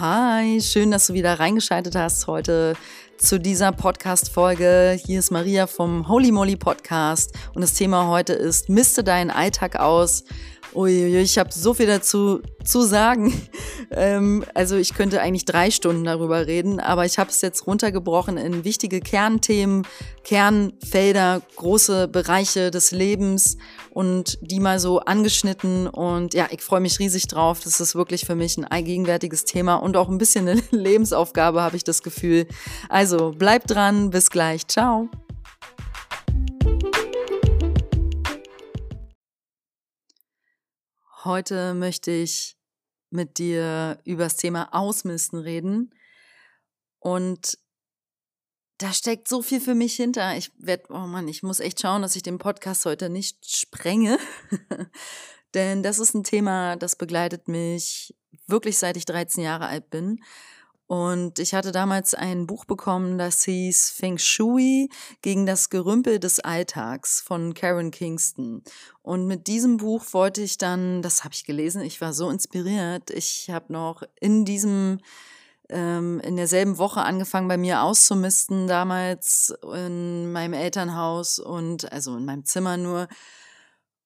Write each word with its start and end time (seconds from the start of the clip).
Hi, 0.00 0.60
schön, 0.60 0.90
dass 0.90 1.06
du 1.06 1.14
wieder 1.14 1.38
reingeschaltet 1.38 1.94
hast 1.94 2.26
heute 2.26 2.74
zu 3.16 3.38
dieser 3.38 3.70
Podcast-Folge. 3.70 4.98
Hier 5.06 5.20
ist 5.20 5.30
Maria 5.30 5.68
vom 5.68 6.08
Holy 6.08 6.32
Moly 6.32 6.56
Podcast 6.56 7.32
und 7.54 7.62
das 7.62 7.74
Thema 7.74 8.08
heute 8.08 8.32
ist, 8.32 8.68
misste 8.68 9.04
deinen 9.04 9.30
Alltag 9.30 9.78
aus 9.78 10.24
Uiuiui, 10.74 11.20
ich 11.20 11.38
habe 11.38 11.50
so 11.52 11.74
viel 11.74 11.86
dazu 11.86 12.40
zu 12.64 12.82
sagen. 12.82 13.32
Ähm, 13.90 14.44
also 14.54 14.76
ich 14.76 14.94
könnte 14.94 15.20
eigentlich 15.20 15.44
drei 15.44 15.70
Stunden 15.70 16.04
darüber 16.04 16.46
reden, 16.46 16.80
aber 16.80 17.04
ich 17.04 17.18
habe 17.18 17.30
es 17.30 17.42
jetzt 17.42 17.66
runtergebrochen 17.66 18.38
in 18.38 18.64
wichtige 18.64 19.00
Kernthemen, 19.00 19.86
Kernfelder, 20.24 21.42
große 21.56 22.08
Bereiche 22.08 22.70
des 22.70 22.90
Lebens 22.90 23.58
und 23.90 24.38
die 24.40 24.58
mal 24.58 24.80
so 24.80 25.00
angeschnitten. 25.00 25.86
Und 25.86 26.34
ja, 26.34 26.48
ich 26.50 26.62
freue 26.62 26.80
mich 26.80 26.98
riesig 26.98 27.28
drauf. 27.28 27.60
Das 27.62 27.78
ist 27.78 27.94
wirklich 27.94 28.24
für 28.24 28.34
mich 28.34 28.56
ein 28.56 28.64
allgegenwärtiges 28.64 29.44
Thema 29.44 29.76
und 29.76 29.96
auch 29.96 30.08
ein 30.08 30.18
bisschen 30.18 30.48
eine 30.48 30.62
Lebensaufgabe, 30.70 31.62
habe 31.62 31.76
ich 31.76 31.84
das 31.84 32.02
Gefühl. 32.02 32.46
Also 32.88 33.32
bleib 33.36 33.66
dran, 33.66 34.10
bis 34.10 34.30
gleich. 34.30 34.66
Ciao. 34.66 35.08
Heute 41.24 41.72
möchte 41.72 42.10
ich 42.10 42.58
mit 43.08 43.38
dir 43.38 43.98
über 44.04 44.24
das 44.24 44.36
Thema 44.36 44.68
Ausmisten 44.74 45.38
reden. 45.38 45.94
Und 46.98 47.58
da 48.76 48.92
steckt 48.92 49.28
so 49.28 49.40
viel 49.40 49.60
für 49.62 49.74
mich 49.74 49.94
hinter. 49.96 50.36
Ich 50.36 50.52
werde, 50.58 50.84
oh 50.90 51.06
Mann, 51.06 51.26
ich 51.28 51.42
muss 51.42 51.60
echt 51.60 51.80
schauen, 51.80 52.02
dass 52.02 52.16
ich 52.16 52.22
den 52.22 52.36
Podcast 52.36 52.84
heute 52.84 53.08
nicht 53.08 53.50
sprenge. 53.50 54.18
Denn 55.54 55.82
das 55.82 55.98
ist 55.98 56.12
ein 56.12 56.24
Thema, 56.24 56.76
das 56.76 56.96
begleitet 56.96 57.48
mich 57.48 58.14
wirklich 58.46 58.76
seit 58.76 58.98
ich 58.98 59.06
13 59.06 59.42
Jahre 59.42 59.66
alt 59.66 59.88
bin. 59.88 60.22
Und 60.94 61.40
ich 61.40 61.54
hatte 61.54 61.72
damals 61.72 62.14
ein 62.14 62.46
Buch 62.46 62.66
bekommen, 62.66 63.18
das 63.18 63.42
hieß 63.42 63.90
Feng 63.90 64.16
Shui 64.16 64.88
gegen 65.22 65.44
das 65.44 65.68
Gerümpel 65.68 66.20
des 66.20 66.38
Alltags 66.38 67.20
von 67.20 67.52
Karen 67.52 67.90
Kingston. 67.90 68.62
Und 69.02 69.26
mit 69.26 69.48
diesem 69.48 69.76
Buch 69.76 70.04
wollte 70.12 70.40
ich 70.40 70.56
dann, 70.56 71.02
das 71.02 71.24
habe 71.24 71.34
ich 71.34 71.44
gelesen, 71.44 71.82
ich 71.82 72.00
war 72.00 72.12
so 72.12 72.30
inspiriert. 72.30 73.10
Ich 73.10 73.50
habe 73.50 73.72
noch 73.72 74.04
in 74.20 74.44
diesem 74.44 75.00
ähm, 75.68 76.20
in 76.20 76.36
derselben 76.36 76.78
Woche 76.78 77.02
angefangen, 77.02 77.48
bei 77.48 77.56
mir 77.56 77.82
auszumisten, 77.82 78.68
damals 78.68 79.52
in 79.74 80.30
meinem 80.30 80.52
Elternhaus 80.52 81.40
und 81.40 81.90
also 81.90 82.16
in 82.16 82.24
meinem 82.24 82.44
Zimmer 82.44 82.76
nur. 82.76 83.08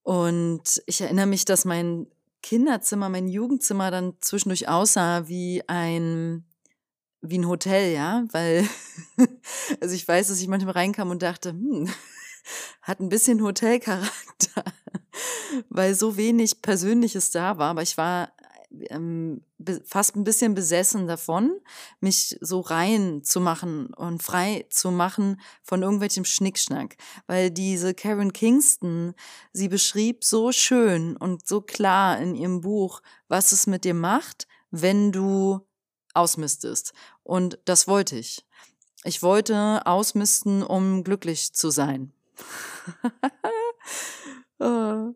Und 0.04 0.82
ich 0.86 1.02
erinnere 1.02 1.26
mich, 1.26 1.44
dass 1.44 1.66
mein 1.66 2.06
Kinderzimmer, 2.42 3.10
mein 3.10 3.28
Jugendzimmer 3.28 3.90
dann 3.90 4.14
zwischendurch 4.22 4.68
aussah 4.68 5.28
wie 5.28 5.62
ein 5.68 6.47
wie 7.20 7.38
ein 7.38 7.48
Hotel, 7.48 7.92
ja, 7.92 8.24
weil, 8.32 8.68
also 9.80 9.94
ich 9.94 10.06
weiß, 10.06 10.28
dass 10.28 10.40
ich 10.40 10.48
manchmal 10.48 10.74
reinkam 10.74 11.10
und 11.10 11.22
dachte, 11.22 11.50
hm, 11.50 11.88
hat 12.82 13.00
ein 13.00 13.08
bisschen 13.08 13.42
Hotelcharakter, 13.42 14.64
weil 15.68 15.94
so 15.94 16.16
wenig 16.16 16.62
Persönliches 16.62 17.30
da 17.30 17.58
war, 17.58 17.70
aber 17.70 17.82
ich 17.82 17.96
war 17.96 18.32
ähm, 18.90 19.42
fast 19.84 20.14
ein 20.16 20.24
bisschen 20.24 20.54
besessen 20.54 21.06
davon, 21.06 21.58
mich 22.00 22.36
so 22.40 22.60
rein 22.60 23.22
zu 23.24 23.40
machen 23.40 23.94
und 23.94 24.22
frei 24.22 24.66
zu 24.70 24.90
machen 24.90 25.40
von 25.62 25.82
irgendwelchem 25.82 26.24
Schnickschnack. 26.24 26.96
Weil 27.26 27.50
diese 27.50 27.94
Karen 27.94 28.32
Kingston, 28.32 29.14
sie 29.52 29.68
beschrieb 29.68 30.22
so 30.22 30.52
schön 30.52 31.16
und 31.16 31.46
so 31.46 31.60
klar 31.60 32.18
in 32.20 32.34
ihrem 32.34 32.60
Buch, 32.60 33.00
was 33.28 33.52
es 33.52 33.66
mit 33.66 33.84
dir 33.84 33.94
macht, 33.94 34.46
wenn 34.70 35.12
du 35.12 35.60
ausmistest. 36.14 36.92
Und 37.22 37.58
das 37.64 37.88
wollte 37.88 38.16
ich. 38.16 38.44
Ich 39.04 39.22
wollte 39.22 39.86
ausmisten, 39.86 40.62
um 40.62 41.04
glücklich 41.04 41.52
zu 41.54 41.70
sein. 41.70 42.12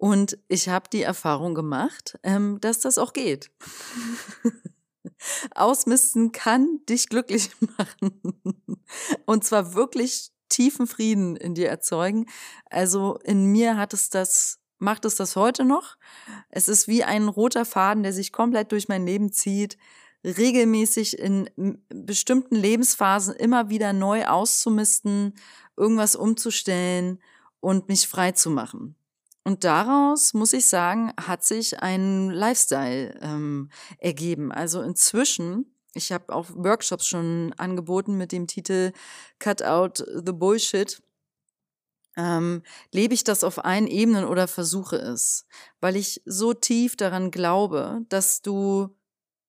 Und 0.00 0.38
ich 0.48 0.70
habe 0.70 0.88
die 0.90 1.02
Erfahrung 1.02 1.54
gemacht, 1.54 2.18
ähm, 2.22 2.58
dass 2.62 2.80
das 2.80 2.96
auch 2.96 3.12
geht. 3.12 3.50
Ausmisten 5.54 6.32
kann 6.32 6.80
dich 6.88 7.10
glücklich 7.10 7.50
machen. 7.78 8.22
Und 9.26 9.44
zwar 9.44 9.74
wirklich 9.74 10.30
tiefen 10.48 10.86
Frieden 10.86 11.36
in 11.36 11.54
dir 11.54 11.68
erzeugen. 11.68 12.26
Also 12.70 13.18
in 13.24 13.44
mir 13.46 13.76
hat 13.76 13.92
es 13.92 14.08
das 14.08 14.59
macht 14.80 15.04
es 15.04 15.14
das 15.14 15.36
heute 15.36 15.64
noch. 15.64 15.96
Es 16.48 16.68
ist 16.68 16.88
wie 16.88 17.04
ein 17.04 17.28
roter 17.28 17.64
Faden, 17.64 18.02
der 18.02 18.12
sich 18.12 18.32
komplett 18.32 18.72
durch 18.72 18.88
mein 18.88 19.06
Leben 19.06 19.32
zieht, 19.32 19.78
regelmäßig 20.24 21.18
in 21.18 21.48
bestimmten 21.88 22.56
Lebensphasen 22.56 23.34
immer 23.34 23.68
wieder 23.68 23.92
neu 23.92 24.26
auszumisten, 24.26 25.34
irgendwas 25.76 26.16
umzustellen 26.16 27.22
und 27.60 27.88
mich 27.88 28.08
frei 28.08 28.32
zu 28.32 28.50
machen. 28.50 28.96
Und 29.44 29.64
daraus, 29.64 30.34
muss 30.34 30.52
ich 30.52 30.66
sagen, 30.66 31.12
hat 31.18 31.44
sich 31.44 31.80
ein 31.80 32.30
Lifestyle 32.30 33.18
ähm, 33.22 33.70
ergeben. 33.98 34.52
Also 34.52 34.82
inzwischen, 34.82 35.74
ich 35.94 36.12
habe 36.12 36.34
auch 36.34 36.46
Workshops 36.50 37.06
schon 37.06 37.54
angeboten 37.56 38.16
mit 38.16 38.32
dem 38.32 38.46
Titel 38.46 38.92
Cut 39.38 39.62
Out 39.62 40.04
the 40.24 40.32
Bullshit 40.32 41.02
ähm, 42.16 42.62
lebe 42.92 43.14
ich 43.14 43.24
das 43.24 43.44
auf 43.44 43.64
allen 43.64 43.86
Ebenen 43.86 44.24
oder 44.24 44.48
versuche 44.48 44.96
es, 44.96 45.46
weil 45.80 45.96
ich 45.96 46.22
so 46.24 46.52
tief 46.54 46.96
daran 46.96 47.30
glaube, 47.30 48.02
dass 48.08 48.42
du 48.42 48.96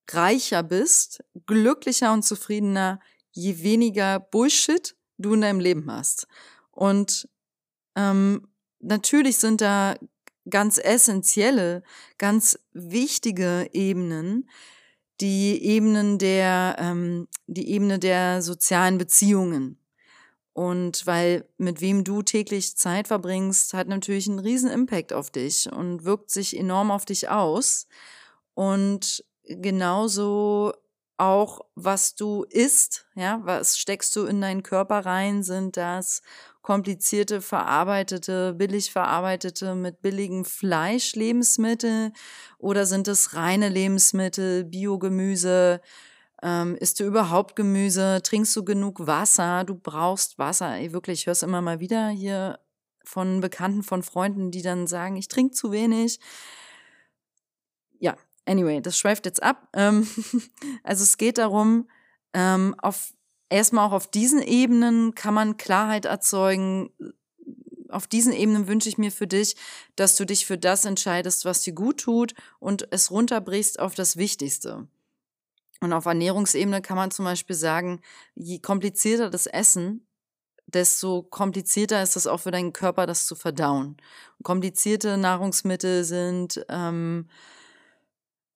reicher 0.09 0.63
bist, 0.63 1.23
glücklicher 1.45 2.13
und 2.13 2.23
zufriedener, 2.23 2.99
je 3.31 3.63
weniger 3.63 4.19
Bullshit 4.19 4.95
du 5.17 5.33
in 5.33 5.41
deinem 5.41 5.59
Leben 5.59 5.91
hast. 5.91 6.27
Und 6.71 7.29
ähm, 7.95 8.47
natürlich 8.79 9.37
sind 9.37 9.61
da 9.61 9.95
ganz 10.49 10.77
essentielle, 10.77 11.83
ganz 12.17 12.59
wichtige 12.73 13.69
Ebenen, 13.73 14.49
die 15.21 15.63
Ebenen 15.63 16.17
der, 16.17 16.75
ähm, 16.79 17.27
die 17.47 17.69
Ebene 17.69 17.99
der 17.99 18.41
sozialen 18.41 18.97
Beziehungen. 18.97 19.80
Und 20.53 21.07
weil 21.07 21.45
mit 21.57 21.79
wem 21.79 22.03
du 22.03 22.21
täglich 22.21 22.75
Zeit 22.75 23.07
verbringst, 23.07 23.73
hat 23.73 23.87
natürlich 23.87 24.27
einen 24.27 24.39
riesen 24.39 24.69
Impact 24.69 25.13
auf 25.13 25.31
dich 25.31 25.71
und 25.71 26.03
wirkt 26.03 26.29
sich 26.29 26.57
enorm 26.57 26.91
auf 26.91 27.05
dich 27.05 27.29
aus. 27.29 27.87
Und 28.53 29.23
genauso 29.43 30.73
auch, 31.17 31.61
was 31.75 32.15
du 32.15 32.43
isst, 32.49 33.05
ja, 33.15 33.39
was 33.43 33.77
steckst 33.77 34.15
du 34.15 34.25
in 34.25 34.41
deinen 34.41 34.63
Körper 34.63 35.05
rein, 35.05 35.43
sind 35.43 35.77
das 35.77 36.21
komplizierte, 36.61 37.41
verarbeitete, 37.41 38.53
billig 38.53 38.91
verarbeitete 38.91 39.75
mit 39.75 40.01
billigem 40.01 40.45
Fleisch 40.45 41.15
Lebensmittel 41.15 42.11
oder 42.57 42.85
sind 42.85 43.07
es 43.07 43.35
reine 43.35 43.69
Lebensmittel, 43.69 44.63
Biogemüse, 44.63 45.81
ähm, 46.41 46.75
isst 46.75 46.99
du 46.99 47.03
überhaupt 47.03 47.55
Gemüse? 47.55 48.21
Trinkst 48.23 48.55
du 48.55 48.63
genug 48.63 49.05
Wasser? 49.05 49.63
Du 49.63 49.75
brauchst 49.75 50.39
Wasser. 50.39 50.75
Ey, 50.75 50.91
wirklich, 50.91 51.21
ich 51.21 51.25
höre 51.27 51.33
es 51.33 51.43
immer 51.43 51.61
mal 51.61 51.79
wieder 51.79 52.09
hier 52.09 52.59
von 53.03 53.41
Bekannten, 53.41 53.83
von 53.83 54.03
Freunden, 54.03 54.51
die 54.51 54.61
dann 54.61 54.87
sagen, 54.87 55.15
ich 55.17 55.27
trinke 55.27 55.53
zu 55.53 55.71
wenig. 55.71 56.19
Ja, 57.99 58.15
anyway, 58.45 58.81
das 58.81 58.97
schweift 58.97 59.25
jetzt 59.25 59.43
ab. 59.43 59.67
Ähm, 59.73 60.07
also 60.83 61.03
es 61.03 61.17
geht 61.17 61.37
darum, 61.37 61.87
ähm, 62.33 62.75
auf 62.79 63.13
erstmal 63.49 63.87
auch 63.87 63.93
auf 63.93 64.07
diesen 64.07 64.41
Ebenen 64.41 65.13
kann 65.13 65.33
man 65.33 65.57
Klarheit 65.57 66.05
erzeugen. 66.05 66.89
Auf 67.89 68.07
diesen 68.07 68.33
Ebenen 68.33 68.67
wünsche 68.67 68.89
ich 68.89 68.97
mir 68.97 69.11
für 69.11 69.27
dich, 69.27 69.55
dass 69.95 70.15
du 70.15 70.25
dich 70.25 70.45
für 70.45 70.57
das 70.57 70.85
entscheidest, 70.85 71.45
was 71.45 71.61
dir 71.61 71.73
gut 71.73 71.99
tut 71.99 72.33
und 72.59 72.87
es 72.91 73.11
runterbrichst 73.11 73.79
auf 73.79 73.93
das 73.93 74.15
Wichtigste. 74.15 74.87
Und 75.81 75.93
auf 75.93 76.05
Ernährungsebene 76.05 76.81
kann 76.81 76.95
man 76.95 77.11
zum 77.11 77.25
Beispiel 77.25 77.55
sagen, 77.55 78.01
je 78.35 78.59
komplizierter 78.59 79.29
das 79.29 79.47
Essen, 79.47 80.07
desto 80.67 81.23
komplizierter 81.23 82.01
ist 82.01 82.15
es 82.15 82.27
auch 82.27 82.39
für 82.39 82.51
deinen 82.51 82.71
Körper, 82.71 83.05
das 83.05 83.25
zu 83.25 83.35
verdauen. 83.35 83.97
Komplizierte 84.43 85.17
Nahrungsmittel 85.17 86.03
sind, 86.03 86.63
ähm, 86.69 87.27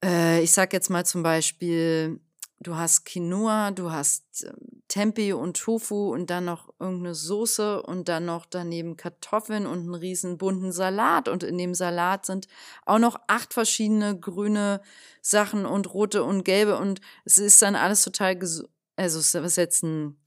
äh, 0.04 0.42
ich 0.42 0.51
sag 0.51 0.72
jetzt 0.72 0.89
mal 0.89 1.06
zum 1.06 1.24
Beispiel 1.24 2.22
du 2.60 2.75
hast 2.75 3.06
Quinoa, 3.06 3.71
du 3.71 3.92
hast 3.92 4.45
ähm, 4.45 4.75
Tempeh 4.87 5.33
und 5.33 5.57
Tofu 5.57 6.13
und 6.13 6.29
dann 6.29 6.45
noch 6.45 6.69
irgendeine 6.79 7.15
Soße 7.15 7.81
und 7.81 8.07
dann 8.07 8.25
noch 8.25 8.45
daneben 8.45 8.97
Kartoffeln 8.97 9.65
und 9.65 9.79
einen 9.79 9.95
riesen 9.95 10.37
bunten 10.37 10.71
Salat 10.71 11.27
und 11.27 11.43
in 11.43 11.57
dem 11.57 11.73
Salat 11.73 12.25
sind 12.25 12.47
auch 12.85 12.99
noch 12.99 13.19
acht 13.27 13.53
verschiedene 13.53 14.19
grüne 14.19 14.81
Sachen 15.21 15.65
und 15.65 15.93
rote 15.93 16.23
und 16.23 16.43
gelbe 16.43 16.77
und 16.77 17.01
es 17.25 17.37
ist 17.37 17.61
dann 17.61 17.75
alles 17.75 18.03
total 18.03 18.37
gesund. 18.37 18.69
Also 18.95 19.19
es 19.19 19.33
ist 19.33 19.57
jetzt 19.57 19.83
ein, 19.83 20.17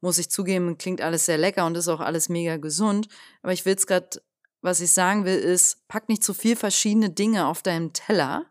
muss 0.00 0.18
ich 0.18 0.30
zugeben, 0.30 0.78
klingt 0.78 1.00
alles 1.00 1.26
sehr 1.26 1.38
lecker 1.38 1.66
und 1.66 1.76
ist 1.76 1.88
auch 1.88 2.00
alles 2.00 2.28
mega 2.28 2.56
gesund. 2.56 3.08
Aber 3.42 3.52
ich 3.52 3.64
will 3.64 3.74
es 3.74 3.86
gerade, 3.86 4.22
was 4.62 4.80
ich 4.80 4.92
sagen 4.92 5.24
will, 5.24 5.38
ist, 5.38 5.86
pack 5.88 6.08
nicht 6.08 6.24
zu 6.24 6.34
viel 6.34 6.56
verschiedene 6.56 7.10
Dinge 7.10 7.46
auf 7.46 7.62
deinem 7.62 7.92
Teller 7.92 8.46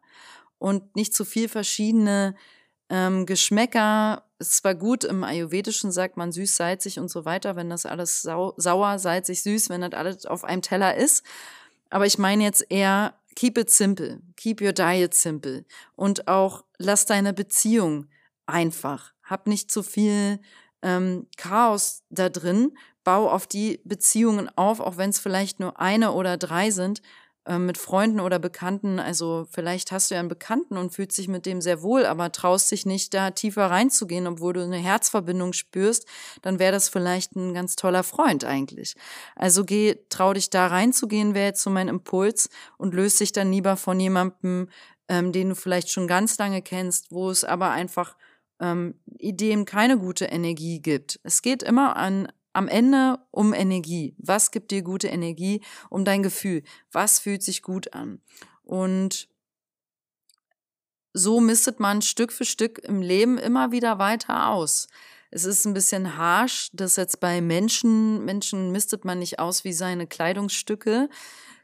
und 0.60 0.96
nicht 0.96 1.14
zu 1.14 1.26
viel 1.26 1.50
verschiedene 1.50 2.36
ähm, 2.90 3.26
Geschmäcker. 3.26 4.25
Es 4.38 4.50
ist 4.50 4.58
zwar 4.58 4.76
gut, 4.76 5.04
im 5.04 5.24
Ayurvedischen 5.24 5.92
sagt 5.92 6.18
man 6.18 6.32
süß, 6.32 6.58
salzig 6.58 7.00
und 7.00 7.10
so 7.10 7.24
weiter, 7.24 7.56
wenn 7.56 7.70
das 7.70 7.86
alles 7.86 8.22
sau 8.22 8.54
sauer, 8.58 9.00
salzig, 9.00 9.42
süß, 9.44 9.70
wenn 9.70 9.82
das 9.82 9.94
alles 9.94 10.26
auf 10.26 10.44
einem 10.44 10.62
Teller 10.62 10.96
ist. 10.96 11.24
Aber 11.90 12.06
ich 12.06 12.18
meine 12.18 12.44
jetzt 12.44 12.66
eher, 12.70 13.14
keep 13.36 13.58
it 13.58 13.70
simple, 13.70 14.22
keep 14.36 14.62
your 14.62 14.74
diet 14.74 15.14
simple 15.14 15.66
und 15.96 16.28
auch 16.28 16.64
lass 16.78 17.06
deine 17.06 17.34
Beziehung 17.34 18.08
einfach. 18.46 19.14
Hab 19.24 19.48
nicht 19.48 19.72
zu 19.72 19.84
viel 19.84 20.40
ähm, 20.82 21.28
Chaos 21.38 22.04
da 22.10 22.30
drin, 22.30 22.78
bau 23.04 23.30
auf 23.30 23.48
die 23.48 23.80
Beziehungen 23.86 24.50
auf, 24.58 24.82
auch 24.82 24.98
wenn 24.98 25.12
es 25.12 25.20
vielleicht 25.20 25.60
nur 25.60 25.80
eine 25.80 26.12
oder 26.12 26.38
drei 26.38 26.72
sind, 26.72 27.02
äh, 27.46 27.60
mit 27.60 27.78
Freunden 27.78 28.20
oder 28.20 28.40
Bekannten. 28.40 29.00
Also 29.00 29.46
vielleicht 29.52 29.92
hast 29.92 30.10
du 30.10 30.16
ja 30.16 30.20
einen 30.20 30.30
Bekannten 30.30 30.78
und 30.78 30.94
fühlst 30.94 31.18
dich 31.18 31.28
mit 31.28 31.46
dem 31.46 31.62
sehr 31.62 31.84
wohl, 31.84 32.06
aber 32.06 32.32
traust 32.32 32.72
dich 32.72 32.86
nicht, 32.86 33.14
da 33.14 33.32
tiefer 33.32 33.68
reinzugehen, 33.68 34.26
obwohl 34.26 34.54
du 34.54 34.64
eine 34.64 34.78
Herzverbindung 34.78 35.54
spürst, 35.54 36.08
dann 36.42 36.58
wäre 36.58 36.72
das 36.72 36.90
vielleicht 36.90 37.36
ein 37.36 37.54
ganz 37.54 37.76
toller 37.76 38.04
Freund 38.04 38.46
eigentlich. 38.46 38.96
Also 39.36 39.64
geh, 39.64 39.96
trau 40.10 40.34
dich 40.34 40.50
da 40.50 40.68
reinzugehen, 40.68 41.36
wäre 41.36 41.48
jetzt 41.48 41.62
so 41.62 41.70
mein 41.70 41.88
Impuls 41.88 42.50
und 42.78 42.96
löst 42.96 43.20
dich 43.20 43.32
dann 43.32 43.52
lieber 43.52 43.78
von 43.78 44.00
jemandem, 44.00 44.70
ähm, 45.08 45.32
den 45.32 45.50
du 45.50 45.56
vielleicht 45.56 45.92
schon 45.92 46.08
ganz 46.08 46.38
lange 46.40 46.62
kennst, 46.62 47.12
wo 47.12 47.30
es 47.30 47.44
aber 47.44 47.70
einfach 47.70 48.16
ähm, 48.60 48.96
Ideen 49.20 49.66
keine 49.66 49.98
gute 50.00 50.26
Energie 50.26 50.82
gibt. 50.82 51.20
Es 51.24 51.42
geht 51.42 51.62
immer 51.62 51.96
an 51.96 52.28
am 52.56 52.68
Ende 52.68 53.20
um 53.32 53.54
Energie. 53.54 54.16
Was 54.18 54.52
gibt 54.52 54.72
dir 54.72 54.82
gute 54.82 55.08
Energie? 55.08 55.62
Um 55.90 56.06
dein 56.06 56.24
Gefühl. 56.24 56.64
Was 56.92 57.20
fühlt 57.20 57.44
sich 57.44 57.62
gut 57.62 57.94
an? 57.94 58.22
Und 58.64 59.28
so 61.14 61.40
mistet 61.40 61.80
man 61.80 62.02
Stück 62.02 62.32
für 62.32 62.46
Stück 62.46 62.80
im 62.80 63.02
Leben 63.02 63.38
immer 63.38 63.72
wieder 63.72 64.00
weiter 64.00 64.50
aus. 64.50 64.88
Es 65.32 65.44
ist 65.44 65.66
ein 65.66 65.74
bisschen 65.74 66.18
harsh, 66.18 66.70
dass 66.74 66.96
jetzt 66.96 67.20
bei 67.20 67.42
Menschen, 67.42 68.24
Menschen 68.24 68.72
mistet 68.72 69.06
man 69.06 69.20
nicht 69.20 69.40
aus 69.40 69.64
wie 69.64 69.74
seine 69.74 70.08
Kleidungsstücke. 70.08 71.10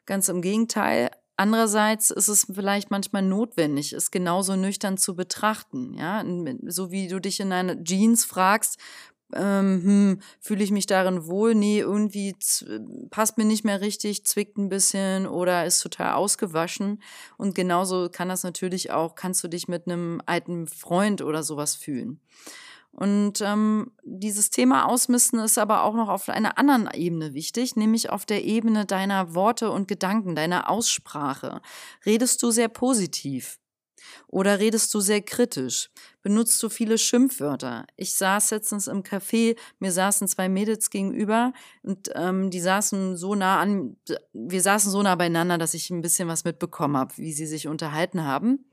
Ganz 0.06 0.28
im 0.30 0.42
Gegenteil. 0.42 1.12
Andererseits 1.38 2.12
ist 2.12 2.28
es 2.28 2.48
vielleicht 2.54 2.92
manchmal 2.92 3.24
notwendig, 3.24 3.94
es 3.94 4.12
genauso 4.12 4.56
nüchtern 4.56 4.98
zu 4.98 5.16
betrachten. 5.16 5.96
Ja, 5.98 6.24
so 6.68 6.92
wie 6.92 7.08
du 7.08 7.20
dich 7.20 7.40
in 7.40 7.50
deine 7.50 7.84
Jeans 7.84 8.26
fragst, 8.26 8.78
ähm, 9.34 9.82
hm, 9.84 10.22
fühle 10.40 10.64
ich 10.64 10.72
mich 10.72 10.86
darin 10.86 11.28
wohl? 11.28 11.56
Nee, 11.56 11.80
irgendwie 11.80 12.36
passt 13.10 13.38
mir 13.38 13.46
nicht 13.46 13.64
mehr 13.64 13.82
richtig, 13.82 14.26
zwickt 14.26 14.58
ein 14.58 14.70
bisschen 14.70 15.28
oder 15.28 15.66
ist 15.66 15.82
total 15.82 16.14
ausgewaschen. 16.14 17.02
Und 17.38 17.56
genauso 17.56 18.10
kann 18.12 18.30
das 18.30 18.44
natürlich 18.44 18.92
auch, 18.92 19.16
kannst 19.16 19.44
du 19.44 19.48
dich 19.48 19.68
mit 19.68 19.88
einem 19.88 20.22
alten 20.26 20.68
Freund 20.68 21.22
oder 21.22 21.44
sowas 21.44 21.76
fühlen. 21.76 22.20
Und 22.92 23.40
ähm, 23.40 23.92
dieses 24.04 24.50
Thema 24.50 24.86
Ausmisten 24.86 25.40
ist 25.40 25.58
aber 25.58 25.84
auch 25.84 25.94
noch 25.94 26.10
auf 26.10 26.28
einer 26.28 26.58
anderen 26.58 26.90
Ebene 26.94 27.34
wichtig, 27.34 27.78
nämlich 27.78 28.10
auf 28.10 28.26
der 28.26 28.44
Ebene 28.44 28.86
deiner 28.86 29.34
Worte 29.34 29.72
und 29.72 29.88
Gedanken, 29.88 30.36
deiner 30.36 30.70
Aussprache. 30.70 31.62
Redest 32.06 32.44
du 32.44 32.52
sehr 32.52 32.68
positiv? 32.68 33.61
Oder 34.28 34.60
redest 34.60 34.94
du 34.94 35.00
sehr 35.00 35.22
kritisch? 35.22 35.90
Benutzt 36.22 36.62
du 36.62 36.70
viele 36.70 36.98
Schimpfwörter? 36.98 37.86
Ich 37.98 38.16
saß 38.16 38.52
letztens 38.52 38.88
im 38.88 39.04
Café, 39.04 39.58
mir 39.80 39.92
saßen 39.92 40.28
zwei 40.28 40.50
Mädels 40.50 40.90
gegenüber 40.90 41.54
und 41.84 42.10
ähm, 42.16 42.50
die 42.50 42.62
saßen 42.62 43.18
so 43.18 43.36
nah 43.36 43.60
an, 43.60 43.98
wir 44.34 44.62
saßen 44.62 44.92
so 44.92 45.02
nah 45.02 45.16
beieinander, 45.16 45.58
dass 45.58 45.74
ich 45.74 45.90
ein 45.90 46.02
bisschen 46.02 46.28
was 46.28 46.44
mitbekommen 46.44 46.98
habe, 46.98 47.18
wie 47.18 47.34
sie 47.34 47.48
sich 47.48 47.68
unterhalten 47.68 48.24
haben. 48.24 48.66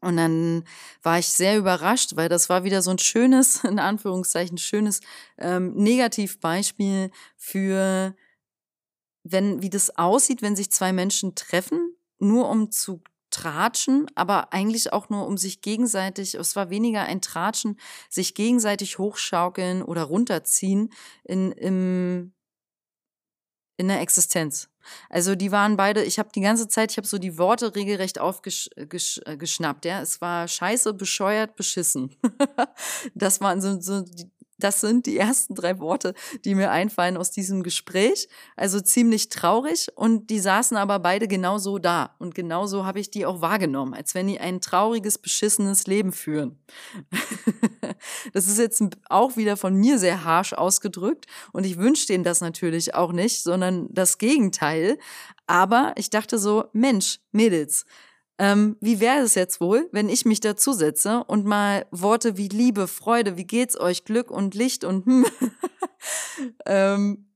Und 0.00 0.16
dann 0.18 0.64
war 1.02 1.18
ich 1.18 1.28
sehr 1.28 1.56
überrascht, 1.56 2.16
weil 2.16 2.28
das 2.28 2.48
war 2.48 2.64
wieder 2.64 2.82
so 2.82 2.90
ein 2.90 2.98
schönes, 2.98 3.64
in 3.64 3.78
Anführungszeichen, 3.78 4.58
schönes 4.58 5.00
ähm, 5.38 5.74
Negativbeispiel 5.74 7.10
für, 7.36 8.14
wenn, 9.24 9.62
wie 9.62 9.70
das 9.70 9.96
aussieht, 9.96 10.42
wenn 10.42 10.56
sich 10.56 10.70
zwei 10.70 10.92
Menschen 10.92 11.34
treffen, 11.34 11.96
nur 12.18 12.48
um 12.48 12.70
zu 12.70 13.02
Tratschen, 13.36 14.06
aber 14.14 14.54
eigentlich 14.54 14.94
auch 14.94 15.10
nur 15.10 15.26
um 15.26 15.36
sich 15.36 15.60
gegenseitig, 15.60 16.34
es 16.36 16.56
war 16.56 16.70
weniger 16.70 17.02
ein 17.02 17.20
Tratschen, 17.20 17.78
sich 18.08 18.34
gegenseitig 18.34 18.98
hochschaukeln 18.98 19.82
oder 19.82 20.04
runterziehen 20.04 20.90
in, 21.22 21.52
im, 21.52 22.32
in 23.76 23.88
der 23.88 24.00
Existenz. 24.00 24.70
Also 25.10 25.34
die 25.34 25.52
waren 25.52 25.76
beide, 25.76 26.02
ich 26.02 26.18
habe 26.18 26.30
die 26.34 26.40
ganze 26.40 26.66
Zeit, 26.66 26.92
ich 26.92 26.96
habe 26.96 27.06
so 27.06 27.18
die 27.18 27.36
Worte 27.36 27.74
regelrecht 27.74 28.18
aufgeschnappt, 28.18 29.84
ja. 29.84 30.00
Es 30.00 30.22
war 30.22 30.48
scheiße, 30.48 30.94
bescheuert, 30.94 31.56
beschissen. 31.56 32.16
das 33.14 33.42
waren 33.42 33.60
so, 33.60 33.78
so 33.82 34.00
die, 34.00 34.30
das 34.58 34.80
sind 34.80 35.06
die 35.06 35.18
ersten 35.18 35.54
drei 35.54 35.78
Worte, 35.78 36.14
die 36.44 36.54
mir 36.54 36.70
einfallen 36.70 37.16
aus 37.16 37.30
diesem 37.30 37.62
Gespräch. 37.62 38.28
Also 38.56 38.80
ziemlich 38.80 39.28
traurig 39.28 39.88
und 39.94 40.30
die 40.30 40.40
saßen 40.40 40.76
aber 40.76 40.98
beide 40.98 41.28
genauso 41.28 41.78
da. 41.78 42.14
Und 42.18 42.34
genauso 42.34 42.84
habe 42.86 43.00
ich 43.00 43.10
die 43.10 43.26
auch 43.26 43.40
wahrgenommen, 43.40 43.94
als 43.94 44.14
wenn 44.14 44.26
die 44.26 44.40
ein 44.40 44.60
trauriges, 44.60 45.18
beschissenes 45.18 45.86
Leben 45.86 46.12
führen. 46.12 46.58
das 48.32 48.46
ist 48.46 48.58
jetzt 48.58 48.82
auch 49.08 49.36
wieder 49.36 49.56
von 49.56 49.74
mir 49.74 49.98
sehr 49.98 50.24
harsh 50.24 50.52
ausgedrückt 50.52 51.26
und 51.52 51.64
ich 51.64 51.78
wünsche 51.78 52.06
denen 52.06 52.24
das 52.24 52.40
natürlich 52.40 52.94
auch 52.94 53.12
nicht, 53.12 53.42
sondern 53.42 53.88
das 53.90 54.18
Gegenteil. 54.18 54.98
Aber 55.46 55.92
ich 55.96 56.10
dachte 56.10 56.38
so, 56.38 56.64
Mensch, 56.72 57.20
Mädels, 57.30 57.84
ähm, 58.38 58.76
wie 58.80 59.00
wäre 59.00 59.20
es 59.20 59.34
jetzt 59.34 59.60
wohl, 59.60 59.88
wenn 59.92 60.08
ich 60.08 60.24
mich 60.24 60.40
dazusetze 60.40 61.24
und 61.26 61.46
mal 61.46 61.86
Worte 61.90 62.36
wie 62.36 62.48
Liebe, 62.48 62.86
Freude, 62.86 63.36
wie 63.36 63.46
geht's 63.46 63.78
euch, 63.78 64.04
Glück 64.04 64.30
und 64.30 64.54
Licht 64.54 64.84
und 64.84 65.06
hm, 65.06 65.26
ähm, 66.66 67.30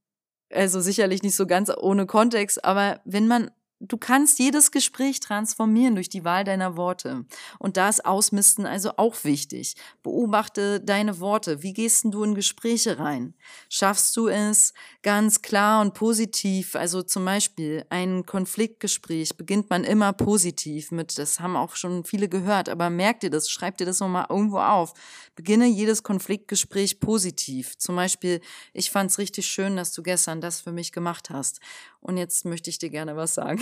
also 0.52 0.81
sicherlich 0.81 1.23
nicht 1.23 1.37
so 1.37 1.47
ganz 1.47 1.70
ohne 1.75 2.06
Kontext, 2.06 2.64
aber 2.64 3.00
wenn 3.05 3.29
man 3.29 3.50
du 3.81 3.97
kannst 3.97 4.38
jedes 4.38 4.71
Gespräch 4.71 5.21
transformieren 5.21 5.94
durch 5.94 6.11
die 6.11 6.25
Wahl 6.25 6.44
deiner 6.44 6.77
Worte. 6.77 7.25
Und 7.59 7.77
da 7.77 7.88
ist 7.88 8.05
Ausmisten 8.05 8.67
also 8.67 8.93
auch 8.99 9.25
wichtig. 9.25 9.75
Beobachte 10.03 10.81
deine 10.81 11.19
Worte. 11.19 11.62
Wie 11.62 11.73
gehst 11.73 12.05
du 12.05 12.23
in 12.23 12.35
Gespräche 12.35 12.99
rein? 12.99 13.35
Schaffst 13.71 14.17
du 14.17 14.29
es 14.29 14.75
ganz 15.03 15.43
klar 15.43 15.81
und 15.81 15.94
positiv? 15.94 16.77
Also 16.77 17.03
zum 17.03 17.25
Beispiel 17.25 17.85
ein 17.88 18.27
Konfliktgespräch 18.27 19.37
beginnt 19.37 19.71
man 19.71 19.85
immer 19.85 20.12
positiv 20.12 20.93
mit, 20.93 21.19
das 21.19 21.40
haben 21.40 21.57
auch 21.57 21.75
schon 21.75 22.05
viele 22.05 22.28
gehört, 22.28 22.69
aber 22.69 22.90
merk 22.90 23.21
dir 23.21 23.31
das, 23.31 23.50
schreib 23.50 23.78
dir 23.78 23.87
das 23.87 24.00
nochmal 24.00 24.26
irgendwo 24.28 24.59
auf. 24.59 24.93
Beginne 25.35 25.66
jedes 25.66 26.02
Konfliktgespräch 26.02 27.00
positiv. 27.00 27.78
Zum 27.78 27.97
Beispiel, 27.97 28.40
ich 28.75 28.90
fand 28.90 29.11
es 29.11 29.19
richtig 29.19 29.47
schön, 29.47 29.76
dass 29.76 29.93
du 29.93 30.02
gestern 30.02 30.40
das 30.43 30.61
für 30.61 30.73
mich 30.73 30.93
gemacht 30.93 31.31
hast. 31.31 31.61
Und 32.00 32.16
jetzt 32.16 32.45
möchte 32.45 32.71
ich 32.71 32.78
dir 32.78 32.90
gerne 32.90 33.16
was 33.16 33.35
sagen. 33.35 33.61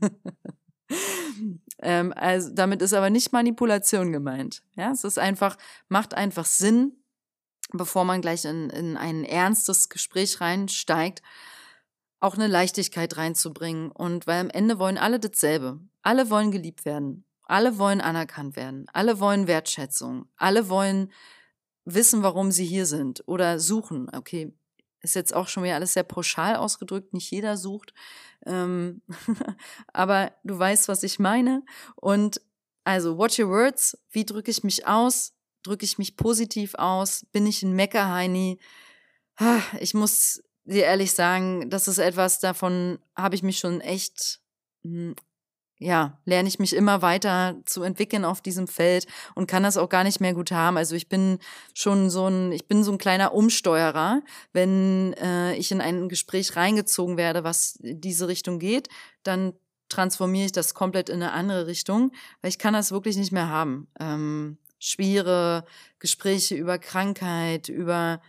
ähm, 1.78 2.12
also 2.16 2.50
damit 2.52 2.82
ist 2.82 2.92
aber 2.92 3.10
nicht 3.10 3.32
Manipulation 3.32 4.12
gemeint. 4.12 4.62
Ja, 4.76 4.90
es 4.90 5.04
ist 5.04 5.18
einfach, 5.18 5.56
macht 5.88 6.14
einfach 6.14 6.44
Sinn, 6.44 6.92
bevor 7.72 8.04
man 8.04 8.20
gleich 8.20 8.44
in, 8.44 8.70
in 8.70 8.96
ein 8.96 9.24
ernstes 9.24 9.88
Gespräch 9.88 10.40
reinsteigt, 10.40 11.22
auch 12.20 12.34
eine 12.34 12.46
Leichtigkeit 12.46 13.16
reinzubringen. 13.16 13.90
Und 13.90 14.26
weil 14.26 14.40
am 14.40 14.50
Ende 14.50 14.78
wollen 14.78 14.98
alle 14.98 15.20
dasselbe. 15.20 15.80
Alle 16.02 16.30
wollen 16.30 16.50
geliebt 16.50 16.84
werden. 16.84 17.24
Alle 17.42 17.78
wollen 17.78 18.00
anerkannt 18.00 18.56
werden. 18.56 18.86
Alle 18.92 19.20
wollen 19.20 19.46
Wertschätzung. 19.46 20.28
Alle 20.36 20.68
wollen 20.68 21.12
wissen, 21.84 22.22
warum 22.22 22.50
sie 22.50 22.64
hier 22.64 22.86
sind 22.86 23.22
oder 23.26 23.60
suchen. 23.60 24.08
Okay, 24.12 24.52
ist 25.06 25.14
jetzt 25.14 25.34
auch 25.34 25.48
schon 25.48 25.62
wieder 25.62 25.76
alles 25.76 25.94
sehr 25.94 26.02
pauschal 26.02 26.56
ausgedrückt. 26.56 27.14
Nicht 27.14 27.30
jeder 27.30 27.56
sucht. 27.56 27.94
Ähm, 28.44 29.02
aber 29.92 30.32
du 30.44 30.58
weißt, 30.58 30.88
was 30.88 31.02
ich 31.02 31.18
meine. 31.18 31.64
Und 31.94 32.40
also, 32.84 33.18
watch 33.18 33.38
your 33.38 33.48
words. 33.48 33.98
Wie 34.10 34.24
drücke 34.24 34.50
ich 34.50 34.62
mich 34.62 34.86
aus? 34.86 35.32
Drücke 35.62 35.84
ich 35.84 35.98
mich 35.98 36.16
positiv 36.16 36.74
aus? 36.74 37.26
Bin 37.32 37.46
ich 37.46 37.62
ein 37.62 37.72
Meckerheini? 37.72 38.58
Ich 39.80 39.94
muss 39.94 40.42
dir 40.64 40.84
ehrlich 40.84 41.12
sagen, 41.12 41.70
das 41.70 41.88
ist 41.88 41.98
etwas, 41.98 42.40
davon 42.40 42.98
habe 43.14 43.34
ich 43.34 43.42
mich 43.42 43.58
schon 43.58 43.80
echt 43.80 44.40
hm, 44.82 45.14
ja, 45.78 46.18
lerne 46.24 46.48
ich 46.48 46.58
mich 46.58 46.74
immer 46.74 47.02
weiter 47.02 47.56
zu 47.66 47.82
entwickeln 47.82 48.24
auf 48.24 48.40
diesem 48.40 48.66
Feld 48.66 49.06
und 49.34 49.46
kann 49.46 49.62
das 49.62 49.76
auch 49.76 49.88
gar 49.88 50.04
nicht 50.04 50.20
mehr 50.20 50.32
gut 50.32 50.50
haben. 50.50 50.76
Also 50.76 50.94
ich 50.94 51.08
bin 51.08 51.38
schon 51.74 52.08
so 52.08 52.28
ein, 52.28 52.52
ich 52.52 52.66
bin 52.66 52.82
so 52.82 52.92
ein 52.92 52.98
kleiner 52.98 53.34
Umsteuerer, 53.34 54.22
wenn 54.52 55.12
äh, 55.14 55.54
ich 55.56 55.70
in 55.70 55.80
ein 55.80 56.08
Gespräch 56.08 56.56
reingezogen 56.56 57.16
werde, 57.16 57.44
was 57.44 57.78
diese 57.80 58.26
Richtung 58.28 58.58
geht, 58.58 58.88
dann 59.22 59.52
transformiere 59.88 60.46
ich 60.46 60.52
das 60.52 60.74
komplett 60.74 61.08
in 61.08 61.22
eine 61.22 61.32
andere 61.32 61.66
Richtung, 61.66 62.12
weil 62.40 62.48
ich 62.48 62.58
kann 62.58 62.74
das 62.74 62.90
wirklich 62.90 63.16
nicht 63.16 63.32
mehr 63.32 63.48
haben. 63.48 63.88
Ähm, 64.00 64.58
schwere 64.78 65.64
Gespräche 65.98 66.54
über 66.54 66.78
Krankheit, 66.78 67.68
über 67.68 68.20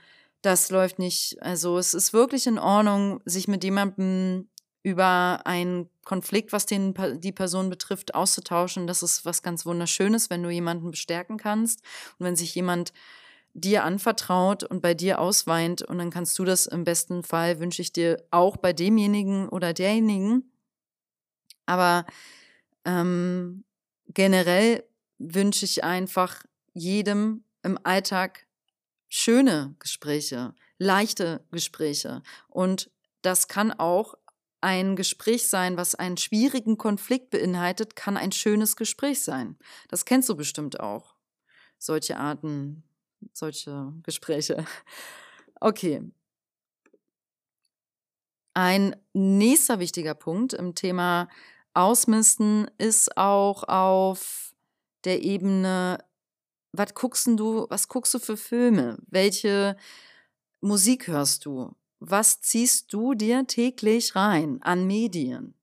das 0.42 0.70
läuft 0.70 1.00
nicht. 1.00 1.42
Also 1.42 1.77
es 1.77 1.94
ist 1.94 2.13
wirklich 2.13 2.46
in 2.46 2.60
Ordnung, 2.60 3.22
sich 3.25 3.48
mit 3.48 3.63
jemandem 3.63 4.50
über 4.84 5.41
einen 5.46 5.89
Konflikt, 6.05 6.53
was 6.53 6.65
den, 6.65 6.93
die 7.19 7.31
Person 7.31 7.69
betrifft, 7.69 8.15
auszutauschen. 8.15 8.88
Das 8.88 9.03
ist 9.03 9.25
was 9.25 9.43
ganz 9.43 9.65
Wunderschönes, 9.65 10.29
wenn 10.29 10.43
du 10.43 10.50
jemanden 10.50 10.91
bestärken 10.91 11.38
kannst 11.38 11.81
und 12.17 12.25
wenn 12.25 12.36
sich 12.36 12.55
jemand 12.55 12.93
dir 13.53 13.84
anvertraut 13.84 14.63
und 14.63 14.81
bei 14.81 14.93
dir 14.93 15.19
ausweint 15.19 15.81
und 15.81 15.98
dann 15.98 16.12
kannst 16.12 16.38
du 16.38 16.46
das 16.46 16.67
im 16.67 16.84
besten 16.84 17.24
Fall, 17.24 17.60
wünsche 17.60 17.81
ich 17.81 17.91
dir 17.91 18.24
auch 18.29 18.55
bei 18.57 18.72
demjenigen 18.72 19.50
oder 19.50 19.74
derjenigen. 19.74 20.51
Aber 21.65 22.05
ähm, 22.86 23.65
generell 24.07 24.84
wünsche 25.17 25.65
ich 25.65 25.84
einfach 25.84 26.43
jedem 26.74 27.43
im 27.63 27.79
Alltag 27.84 28.46
schöne 29.10 29.75
Gespräche, 29.79 30.53
leichte 30.77 31.43
Gespräche. 31.51 32.22
Und 32.48 32.91
das 33.24 33.48
kann 33.48 33.72
auch 33.72 34.15
ein 34.61 34.95
Gespräch 34.95 35.49
sein, 35.49 35.77
was 35.77 35.95
einen 35.95 36.17
schwierigen 36.17 36.77
Konflikt 36.77 37.29
beinhaltet, 37.29 37.95
kann 37.95 38.17
ein 38.17 38.31
schönes 38.31 38.75
Gespräch 38.75 39.21
sein. 39.23 39.57
Das 39.87 40.05
kennst 40.05 40.29
du 40.29 40.35
bestimmt 40.35 40.79
auch. 40.79 41.15
Solche 41.77 42.17
Arten, 42.17 42.83
solche 43.33 43.93
Gespräche. 44.03 44.65
Okay. 45.59 46.03
Ein 48.53 48.95
nächster 49.13 49.79
wichtiger 49.79 50.13
Punkt 50.13 50.53
im 50.53 50.75
Thema 50.75 51.29
Ausmisten 51.73 52.69
ist 52.77 53.17
auch 53.17 53.63
auf 53.63 54.53
der 55.03 55.23
Ebene, 55.23 55.97
was 56.73 56.93
guckst 56.93 57.27
du, 57.27 57.65
was 57.69 57.87
guckst 57.87 58.13
du 58.13 58.19
für 58.19 58.37
Filme? 58.37 58.97
Welche 59.07 59.77
Musik 60.61 61.07
hörst 61.07 61.45
du? 61.45 61.75
Was 62.00 62.42
ziehst 62.42 62.94
du 62.94 63.13
dir 63.13 63.46
täglich 63.48 64.16
rein 64.16 64.60
an 64.62 64.86
Medien? 64.88 65.54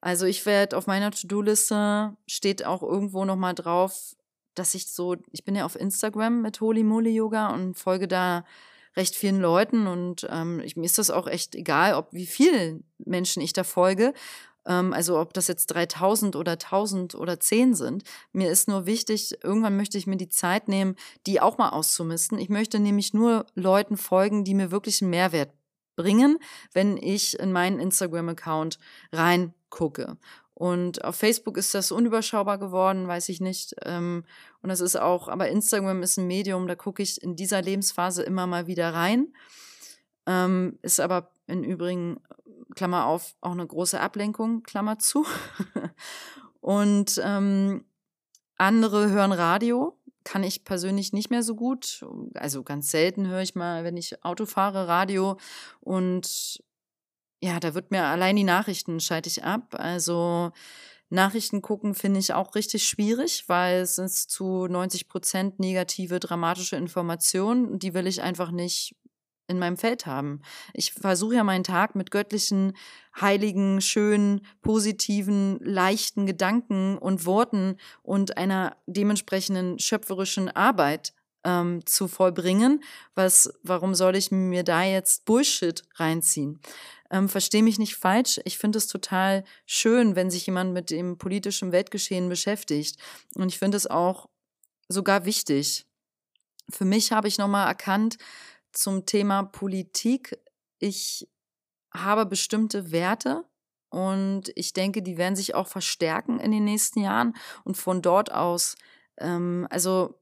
Also 0.00 0.26
ich 0.26 0.44
werde 0.46 0.76
auf 0.76 0.86
meiner 0.86 1.10
To-Do-Liste 1.10 2.16
steht 2.26 2.64
auch 2.64 2.82
irgendwo 2.82 3.24
noch 3.24 3.36
mal 3.36 3.54
drauf, 3.54 4.14
dass 4.54 4.74
ich 4.74 4.88
so, 4.88 5.16
ich 5.32 5.44
bin 5.44 5.56
ja 5.56 5.64
auf 5.64 5.76
Instagram 5.76 6.42
mit 6.42 6.60
Holy 6.60 6.82
Moly 6.82 7.10
Yoga 7.10 7.48
und 7.48 7.74
folge 7.74 8.08
da 8.08 8.44
recht 8.96 9.14
vielen 9.14 9.40
Leuten 9.40 9.86
und 9.86 10.26
ähm, 10.30 10.60
ich, 10.60 10.76
mir 10.76 10.86
ist 10.86 10.98
das 10.98 11.10
auch 11.10 11.26
echt 11.26 11.54
egal, 11.54 11.94
ob 11.94 12.12
wie 12.12 12.26
vielen 12.26 12.84
Menschen 12.98 13.42
ich 13.42 13.52
da 13.52 13.62
folge. 13.62 14.14
Ähm, 14.66 14.92
also 14.92 15.18
ob 15.18 15.32
das 15.32 15.48
jetzt 15.48 15.66
3000 15.68 16.36
oder 16.36 16.52
1000 16.52 17.14
oder 17.14 17.40
10 17.40 17.74
sind. 17.74 18.02
Mir 18.32 18.50
ist 18.50 18.68
nur 18.68 18.86
wichtig, 18.86 19.42
irgendwann 19.42 19.76
möchte 19.76 19.98
ich 19.98 20.06
mir 20.06 20.16
die 20.16 20.28
Zeit 20.28 20.68
nehmen, 20.68 20.96
die 21.26 21.40
auch 21.40 21.58
mal 21.58 21.70
auszumisten. 21.70 22.38
Ich 22.38 22.48
möchte 22.48 22.78
nämlich 22.78 23.14
nur 23.14 23.46
Leuten 23.54 23.96
folgen, 23.96 24.44
die 24.44 24.54
mir 24.54 24.70
wirklich 24.70 25.00
einen 25.00 25.10
Mehrwert 25.10 25.50
bringen, 25.96 26.38
wenn 26.72 26.96
ich 26.96 27.38
in 27.38 27.52
meinen 27.52 27.80
Instagram-Account 27.80 28.78
reingucke. 29.12 30.18
Und 30.58 31.04
auf 31.04 31.16
Facebook 31.16 31.58
ist 31.58 31.74
das 31.74 31.92
unüberschaubar 31.92 32.58
geworden, 32.58 33.06
weiß 33.08 33.28
ich 33.28 33.40
nicht. 33.40 33.74
Ähm, 33.84 34.24
und 34.62 34.70
das 34.70 34.80
ist 34.80 34.96
auch, 34.96 35.28
aber 35.28 35.48
Instagram 35.48 36.02
ist 36.02 36.16
ein 36.16 36.26
Medium, 36.26 36.66
da 36.66 36.74
gucke 36.74 37.02
ich 37.02 37.22
in 37.22 37.36
dieser 37.36 37.60
Lebensphase 37.60 38.22
immer 38.22 38.46
mal 38.46 38.66
wieder 38.66 38.94
rein. 38.94 39.34
Ähm, 40.26 40.78
ist 40.80 40.98
aber 40.98 41.30
im 41.46 41.62
Übrigen 41.62 42.20
Klammer 42.74 43.06
auf, 43.06 43.36
auch 43.40 43.52
eine 43.52 43.66
große 43.66 44.00
Ablenkung, 44.00 44.62
Klammer 44.62 44.98
zu. 44.98 45.26
und 46.60 47.20
ähm, 47.24 47.84
andere 48.56 49.10
hören 49.10 49.32
Radio, 49.32 49.98
kann 50.24 50.42
ich 50.42 50.64
persönlich 50.64 51.12
nicht 51.12 51.30
mehr 51.30 51.42
so 51.42 51.54
gut. 51.54 52.04
Also 52.34 52.62
ganz 52.62 52.90
selten 52.90 53.28
höre 53.28 53.42
ich 53.42 53.54
mal, 53.54 53.84
wenn 53.84 53.96
ich 53.96 54.24
Auto 54.24 54.46
fahre, 54.46 54.88
Radio. 54.88 55.38
Und 55.80 56.62
ja, 57.40 57.60
da 57.60 57.74
wird 57.74 57.90
mir 57.90 58.04
allein 58.04 58.36
die 58.36 58.44
Nachrichten 58.44 58.98
schalte 58.98 59.28
ich 59.28 59.44
ab. 59.44 59.76
Also 59.78 60.50
Nachrichten 61.08 61.62
gucken 61.62 61.94
finde 61.94 62.18
ich 62.18 62.34
auch 62.34 62.56
richtig 62.56 62.88
schwierig, 62.88 63.44
weil 63.46 63.80
es 63.80 63.98
ist 63.98 64.30
zu 64.30 64.66
90 64.66 65.08
Prozent 65.08 65.60
negative, 65.60 66.18
dramatische 66.18 66.76
Informationen. 66.76 67.78
Die 67.78 67.94
will 67.94 68.08
ich 68.08 68.22
einfach 68.22 68.50
nicht 68.50 68.96
in 69.48 69.58
meinem 69.58 69.76
Feld 69.76 70.06
haben. 70.06 70.40
Ich 70.74 70.92
versuche 70.92 71.36
ja 71.36 71.44
meinen 71.44 71.64
Tag 71.64 71.94
mit 71.94 72.10
göttlichen, 72.10 72.76
heiligen, 73.20 73.80
schönen, 73.80 74.46
positiven, 74.62 75.58
leichten 75.60 76.26
Gedanken 76.26 76.98
und 76.98 77.26
Worten 77.26 77.76
und 78.02 78.36
einer 78.36 78.76
dementsprechenden 78.86 79.78
schöpferischen 79.78 80.48
Arbeit 80.48 81.12
ähm, 81.44 81.86
zu 81.86 82.08
vollbringen. 82.08 82.82
Was, 83.14 83.52
warum 83.62 83.94
soll 83.94 84.16
ich 84.16 84.30
mir 84.30 84.64
da 84.64 84.82
jetzt 84.82 85.24
Bullshit 85.24 85.82
reinziehen? 85.94 86.60
Ähm, 87.10 87.28
Verstehe 87.28 87.62
mich 87.62 87.78
nicht 87.78 87.94
falsch. 87.94 88.40
Ich 88.44 88.58
finde 88.58 88.78
es 88.78 88.88
total 88.88 89.44
schön, 89.64 90.16
wenn 90.16 90.30
sich 90.30 90.46
jemand 90.46 90.72
mit 90.72 90.90
dem 90.90 91.18
politischen 91.18 91.72
Weltgeschehen 91.72 92.28
beschäftigt. 92.28 92.98
Und 93.34 93.48
ich 93.48 93.58
finde 93.58 93.76
es 93.76 93.86
auch 93.86 94.28
sogar 94.88 95.24
wichtig. 95.24 95.86
Für 96.68 96.84
mich 96.84 97.12
habe 97.12 97.28
ich 97.28 97.38
nochmal 97.38 97.68
erkannt, 97.68 98.18
zum 98.76 99.06
Thema 99.06 99.42
Politik. 99.42 100.38
Ich 100.78 101.28
habe 101.92 102.26
bestimmte 102.26 102.92
Werte 102.92 103.44
und 103.88 104.50
ich 104.54 104.72
denke, 104.72 105.02
die 105.02 105.16
werden 105.16 105.36
sich 105.36 105.54
auch 105.54 105.66
verstärken 105.66 106.38
in 106.38 106.50
den 106.50 106.64
nächsten 106.64 107.00
Jahren. 107.00 107.34
Und 107.64 107.76
von 107.76 108.02
dort 108.02 108.30
aus, 108.32 108.76
ähm, 109.18 109.66
also 109.70 110.20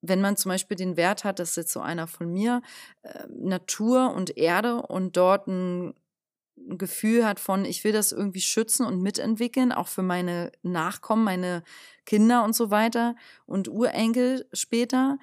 wenn 0.00 0.20
man 0.20 0.36
zum 0.36 0.50
Beispiel 0.50 0.76
den 0.76 0.96
Wert 0.96 1.24
hat, 1.24 1.40
das 1.40 1.50
ist 1.50 1.56
jetzt 1.56 1.72
so 1.72 1.80
einer 1.80 2.06
von 2.06 2.32
mir, 2.32 2.62
äh, 3.02 3.24
Natur 3.28 4.14
und 4.14 4.36
Erde 4.36 4.82
und 4.82 5.16
dort 5.16 5.48
ein 5.48 5.94
Gefühl 6.56 7.26
hat 7.26 7.40
von, 7.40 7.64
ich 7.64 7.82
will 7.82 7.92
das 7.92 8.12
irgendwie 8.12 8.40
schützen 8.40 8.86
und 8.86 9.00
mitentwickeln, 9.00 9.72
auch 9.72 9.88
für 9.88 10.02
meine 10.02 10.52
Nachkommen, 10.62 11.24
meine 11.24 11.64
Kinder 12.04 12.44
und 12.44 12.54
so 12.54 12.70
weiter 12.70 13.16
und 13.46 13.68
Urenkel 13.68 14.46
später, 14.52 15.18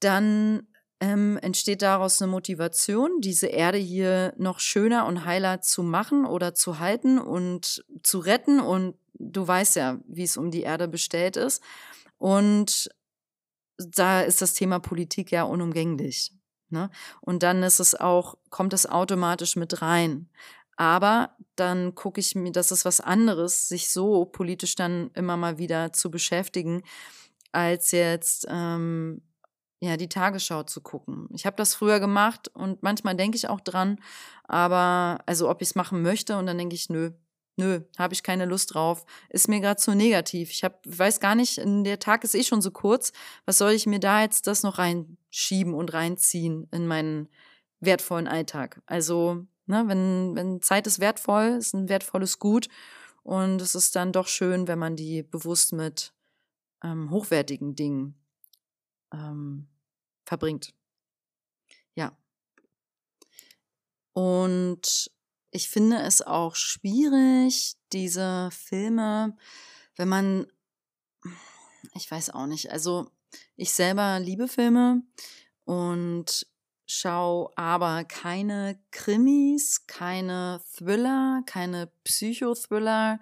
dann 0.00 0.66
ähm, 1.04 1.36
entsteht 1.42 1.82
daraus 1.82 2.22
eine 2.22 2.30
Motivation, 2.30 3.20
diese 3.20 3.48
Erde 3.48 3.76
hier 3.76 4.32
noch 4.38 4.58
schöner 4.58 5.04
und 5.04 5.26
heiler 5.26 5.60
zu 5.60 5.82
machen 5.82 6.24
oder 6.24 6.54
zu 6.54 6.78
halten 6.78 7.18
und 7.18 7.84
zu 8.02 8.20
retten. 8.20 8.58
Und 8.58 8.96
du 9.12 9.46
weißt 9.46 9.76
ja, 9.76 9.98
wie 10.08 10.22
es 10.22 10.38
um 10.38 10.50
die 10.50 10.62
Erde 10.62 10.88
bestellt 10.88 11.36
ist. 11.36 11.62
Und 12.16 12.88
da 13.76 14.22
ist 14.22 14.40
das 14.40 14.54
Thema 14.54 14.78
Politik 14.78 15.30
ja 15.30 15.42
unumgänglich. 15.42 16.32
Ne? 16.70 16.88
Und 17.20 17.42
dann 17.42 17.62
ist 17.62 17.80
es 17.80 17.94
auch, 17.94 18.38
kommt 18.48 18.72
es 18.72 18.86
automatisch 18.86 19.56
mit 19.56 19.82
rein. 19.82 20.30
Aber 20.76 21.36
dann 21.54 21.94
gucke 21.94 22.18
ich 22.18 22.34
mir, 22.34 22.50
das 22.50 22.72
ist 22.72 22.86
was 22.86 23.02
anderes, 23.02 23.68
sich 23.68 23.90
so 23.90 24.24
politisch 24.24 24.74
dann 24.74 25.10
immer 25.12 25.36
mal 25.36 25.58
wieder 25.58 25.92
zu 25.92 26.10
beschäftigen, 26.10 26.82
als 27.52 27.90
jetzt 27.90 28.46
ähm, 28.48 29.20
ja, 29.84 29.96
die 29.96 30.08
Tagesschau 30.08 30.62
zu 30.62 30.80
gucken. 30.80 31.28
Ich 31.32 31.46
habe 31.46 31.56
das 31.56 31.74
früher 31.74 32.00
gemacht 32.00 32.48
und 32.48 32.82
manchmal 32.82 33.14
denke 33.16 33.36
ich 33.36 33.48
auch 33.48 33.60
dran, 33.60 33.98
aber 34.44 35.18
also 35.26 35.50
ob 35.50 35.62
ich 35.62 35.68
es 35.68 35.74
machen 35.74 36.02
möchte 36.02 36.36
und 36.38 36.46
dann 36.46 36.58
denke 36.58 36.74
ich, 36.74 36.88
nö, 36.88 37.12
nö, 37.56 37.80
habe 37.98 38.14
ich 38.14 38.22
keine 38.22 38.46
Lust 38.46 38.74
drauf, 38.74 39.04
ist 39.28 39.48
mir 39.48 39.60
gerade 39.60 39.80
zu 39.80 39.94
negativ. 39.94 40.50
Ich 40.50 40.64
hab, 40.64 40.80
weiß 40.86 41.20
gar 41.20 41.34
nicht, 41.34 41.60
der 41.64 41.98
Tag 41.98 42.24
ist 42.24 42.34
eh 42.34 42.42
schon 42.42 42.62
so 42.62 42.70
kurz, 42.70 43.12
was 43.46 43.58
soll 43.58 43.72
ich 43.72 43.86
mir 43.86 44.00
da 44.00 44.22
jetzt 44.22 44.46
das 44.46 44.62
noch 44.62 44.78
reinschieben 44.78 45.74
und 45.74 45.92
reinziehen 45.92 46.68
in 46.72 46.86
meinen 46.86 47.28
wertvollen 47.80 48.28
Alltag? 48.28 48.80
Also, 48.86 49.46
ne, 49.66 49.84
wenn, 49.86 50.34
wenn 50.34 50.62
Zeit 50.62 50.86
ist 50.86 51.00
wertvoll, 51.00 51.56
ist 51.58 51.74
ein 51.74 51.88
wertvolles 51.88 52.38
Gut 52.38 52.68
und 53.22 53.60
es 53.60 53.74
ist 53.74 53.96
dann 53.96 54.12
doch 54.12 54.28
schön, 54.28 54.66
wenn 54.68 54.78
man 54.78 54.96
die 54.96 55.22
bewusst 55.22 55.72
mit 55.72 56.12
ähm, 56.82 57.10
hochwertigen 57.10 57.74
Dingen 57.74 58.14
ähm, 59.12 59.68
verbringt. 60.24 60.74
Ja. 61.94 62.16
Und 64.12 65.10
ich 65.50 65.68
finde 65.68 65.98
es 65.98 66.22
auch 66.22 66.56
schwierig, 66.56 67.76
diese 67.92 68.50
Filme, 68.50 69.36
wenn 69.96 70.08
man, 70.08 70.46
ich 71.94 72.10
weiß 72.10 72.30
auch 72.30 72.46
nicht, 72.46 72.70
also 72.72 73.10
ich 73.56 73.72
selber 73.72 74.18
liebe 74.20 74.48
Filme 74.48 75.02
und 75.64 76.46
schau 76.86 77.52
aber 77.56 78.04
keine 78.04 78.78
Krimis, 78.90 79.86
keine 79.86 80.60
Thriller, 80.76 81.42
keine 81.46 81.90
Psychothriller 82.04 83.20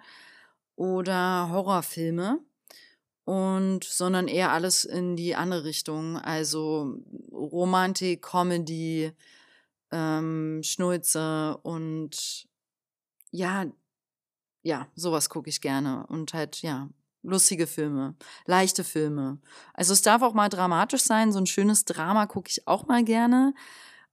oder 0.75 1.49
Horrorfilme 1.49 2.39
und 3.25 3.83
sondern 3.83 4.27
eher 4.27 4.51
alles 4.51 4.83
in 4.85 5.15
die 5.15 5.35
andere 5.35 5.63
Richtung, 5.63 6.17
also 6.17 6.99
Romantik, 7.31 8.21
Comedy, 8.21 9.11
ähm, 9.91 10.61
Schnulze 10.63 11.57
und 11.63 12.47
ja, 13.31 13.65
ja, 14.63 14.87
sowas 14.95 15.29
gucke 15.29 15.49
ich 15.49 15.61
gerne 15.61 16.05
und 16.07 16.33
halt 16.33 16.61
ja, 16.61 16.89
lustige 17.23 17.67
Filme, 17.67 18.15
leichte 18.45 18.83
Filme. 18.83 19.39
Also 19.73 19.93
es 19.93 20.01
darf 20.01 20.21
auch 20.21 20.33
mal 20.33 20.49
dramatisch 20.49 21.03
sein, 21.03 21.31
so 21.31 21.39
ein 21.39 21.45
schönes 21.45 21.85
Drama 21.85 22.25
gucke 22.27 22.49
ich 22.49 22.67
auch 22.67 22.87
mal 22.87 23.03
gerne. 23.03 23.53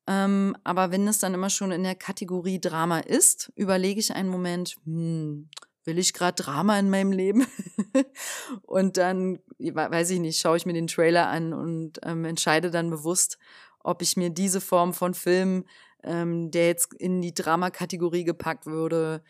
Ähm, 0.06 0.56
aber 0.64 0.90
wenn 0.90 1.06
es 1.06 1.18
dann 1.18 1.34
immer 1.34 1.50
schon 1.50 1.72
in 1.72 1.82
der 1.82 1.94
Kategorie 1.94 2.60
Drama 2.60 3.00
ist, 3.00 3.52
überlege 3.54 4.00
ich 4.00 4.14
einen 4.14 4.28
Moment, 4.28 4.76
hm, 4.84 5.48
will 5.84 5.98
ich 5.98 6.12
gerade 6.12 6.42
Drama 6.42 6.78
in 6.78 6.90
meinem 6.90 7.12
Leben? 7.12 7.46
und 8.62 8.96
dann, 8.96 9.38
weiß 9.58 10.10
ich 10.10 10.20
nicht, 10.20 10.40
schaue 10.40 10.56
ich 10.56 10.66
mir 10.66 10.72
den 10.72 10.86
Trailer 10.86 11.28
an 11.28 11.52
und 11.52 12.00
ähm, 12.02 12.24
entscheide 12.24 12.70
dann 12.70 12.90
bewusst, 12.90 13.38
ob 13.82 14.02
ich 14.02 14.16
mir 14.16 14.30
diese 14.30 14.60
Form 14.60 14.92
von 14.92 15.14
Film, 15.14 15.64
ähm, 16.02 16.50
der 16.50 16.66
jetzt 16.66 16.94
in 16.94 17.20
die 17.22 17.34
Drama-Kategorie 17.34 18.24
gepackt 18.24 18.66
würde, 18.66 19.22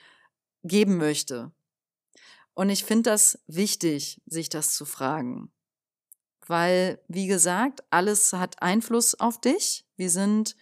geben 0.65 0.97
möchte. 0.97 1.53
Und 2.55 2.69
ich 2.69 2.85
finde 2.85 3.11
das 3.11 3.39
wichtig, 3.47 4.21
sich 4.27 4.49
das 4.49 4.75
zu 4.75 4.85
fragen. 4.85 5.51
Weil, 6.47 7.01
wie 7.09 7.27
gesagt, 7.27 7.83
alles 7.91 8.33
hat 8.33 8.61
Einfluss 8.61 9.15
auf 9.15 9.41
dich. 9.41 9.87
Wir 9.97 10.11
sind 10.11 10.57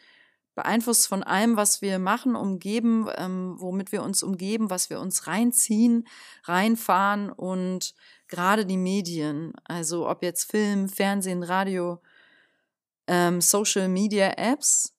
beeinflusst 0.58 1.06
von 1.06 1.22
allem, 1.22 1.56
was 1.56 1.82
wir 1.82 2.00
machen, 2.00 2.34
umgeben, 2.34 3.06
ähm, 3.16 3.54
womit 3.58 3.92
wir 3.92 4.02
uns 4.02 4.24
umgeben, 4.24 4.70
was 4.70 4.90
wir 4.90 4.98
uns 4.98 5.28
reinziehen, 5.28 6.08
reinfahren 6.42 7.30
und 7.30 7.94
gerade 8.26 8.66
die 8.66 8.76
Medien, 8.76 9.52
also 9.62 10.08
ob 10.08 10.24
jetzt 10.24 10.50
Film, 10.50 10.88
Fernsehen, 10.88 11.44
Radio, 11.44 12.02
ähm, 13.06 13.40
Social 13.40 13.88
Media 13.88 14.32
Apps, 14.36 14.96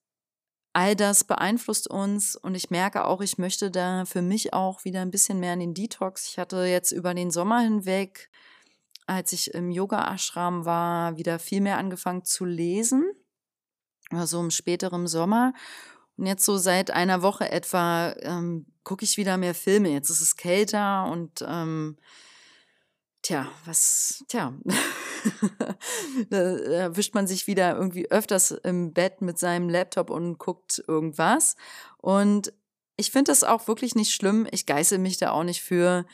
all 0.71 0.95
das 0.95 1.25
beeinflusst 1.25 1.89
uns 1.89 2.37
und 2.37 2.55
ich 2.55 2.69
merke 2.69 3.03
auch, 3.03 3.19
ich 3.19 3.37
möchte 3.37 3.69
da 3.69 4.05
für 4.05 4.21
mich 4.21 4.53
auch 4.53 4.85
wieder 4.85 5.01
ein 5.01 5.11
bisschen 5.11 5.41
mehr 5.41 5.55
in 5.55 5.59
den 5.59 5.73
Detox. 5.73 6.29
Ich 6.29 6.39
hatte 6.39 6.63
jetzt 6.63 6.93
über 6.93 7.13
den 7.13 7.31
Sommer 7.31 7.59
hinweg, 7.59 8.29
als 9.07 9.33
ich 9.33 9.53
im 9.53 9.71
Yoga-Ashram 9.71 10.63
war, 10.63 11.17
wieder 11.17 11.37
viel 11.37 11.59
mehr 11.59 11.79
angefangen 11.79 12.23
zu 12.23 12.45
lesen 12.45 13.11
also 14.11 14.39
im 14.39 14.51
späteren 14.51 15.07
Sommer. 15.07 15.53
Und 16.17 16.25
jetzt 16.25 16.45
so 16.45 16.57
seit 16.57 16.91
einer 16.91 17.21
Woche 17.21 17.49
etwa 17.49 18.13
ähm, 18.19 18.65
gucke 18.83 19.05
ich 19.05 19.17
wieder 19.17 19.37
mehr 19.37 19.55
Filme. 19.55 19.89
Jetzt 19.89 20.09
ist 20.09 20.21
es 20.21 20.35
kälter 20.35 21.05
und 21.09 21.43
ähm, 21.47 21.97
tja, 23.21 23.47
was, 23.65 24.23
tja, 24.27 24.53
da 26.29 26.37
erwischt 26.57 27.13
man 27.13 27.27
sich 27.27 27.47
wieder 27.47 27.75
irgendwie 27.75 28.09
öfters 28.11 28.51
im 28.51 28.93
Bett 28.93 29.21
mit 29.21 29.37
seinem 29.37 29.69
Laptop 29.69 30.09
und 30.09 30.37
guckt 30.37 30.83
irgendwas. 30.87 31.55
Und 31.97 32.53
ich 32.97 33.11
finde 33.11 33.31
das 33.31 33.43
auch 33.43 33.67
wirklich 33.67 33.95
nicht 33.95 34.13
schlimm. 34.13 34.47
Ich 34.51 34.65
geißel 34.65 34.97
mich 34.97 35.17
da 35.17 35.31
auch 35.31 35.43
nicht 35.43 35.61
für. 35.61 36.05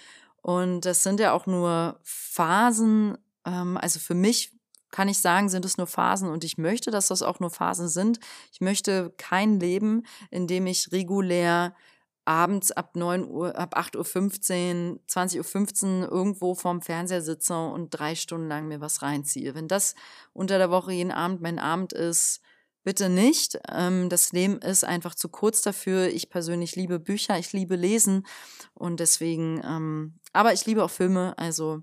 Und 0.42 0.82
das 0.82 1.02
sind 1.02 1.20
ja 1.20 1.32
auch 1.32 1.48
nur 1.48 2.00
Phasen. 2.04 3.18
Ähm, 3.46 3.78
also 3.78 4.00
für 4.00 4.14
mich 4.14 4.52
kann 4.96 5.10
ich 5.10 5.20
sagen, 5.20 5.50
sind 5.50 5.66
es 5.66 5.78
nur 5.78 5.88
Phasen 5.88 6.30
und 6.30 6.46
ich 6.46 6.58
möchte, 6.58 6.90
dass 6.90 7.10
das 7.10 7.22
auch 7.22 7.42
nur 7.42 7.50
Phasen 7.50 7.90
sind. 7.90 8.18
Ich 8.54 8.62
möchte 8.62 9.14
kein 9.18 9.60
Leben, 9.60 10.04
in 10.32 10.48
dem 10.48 10.68
ich 10.68 10.94
regulär 10.94 11.76
abends 12.24 12.72
ab 12.72 12.96
9 12.96 13.26
Uhr, 13.26 13.60
ab 13.60 13.78
8.15 13.78 14.94
Uhr, 14.94 15.00
20.15 15.10 16.04
Uhr 16.04 16.12
irgendwo 16.14 16.56
vorm 16.56 16.82
Fernseher 16.82 17.22
sitze 17.22 17.58
und 17.58 17.90
drei 17.90 18.16
Stunden 18.16 18.48
lang 18.48 18.70
mir 18.70 18.80
was 18.80 19.02
reinziehe. 19.02 19.54
Wenn 19.54 19.68
das 19.68 19.96
unter 20.32 20.58
der 20.58 20.72
Woche 20.72 20.94
jeden 20.94 21.12
Abend 21.12 21.42
mein 21.42 21.60
Abend 21.60 21.92
ist, 21.92 22.40
bitte 22.86 23.10
nicht. 23.10 23.60
Ähm, 23.70 24.08
das 24.08 24.32
Leben 24.32 24.60
ist 24.60 24.86
einfach 24.86 25.14
zu 25.14 25.28
kurz 25.28 25.62
dafür. 25.62 26.08
Ich 26.08 26.30
persönlich 26.30 26.78
liebe 26.78 27.02
Bücher, 27.02 27.38
ich 27.38 27.52
liebe 27.52 27.76
Lesen 27.76 28.26
und 28.74 29.02
deswegen, 29.02 29.62
ähm, 29.62 30.20
aber 30.32 30.54
ich 30.54 30.66
liebe 30.66 30.86
auch 30.86 30.90
Filme. 30.90 31.38
Also 31.38 31.82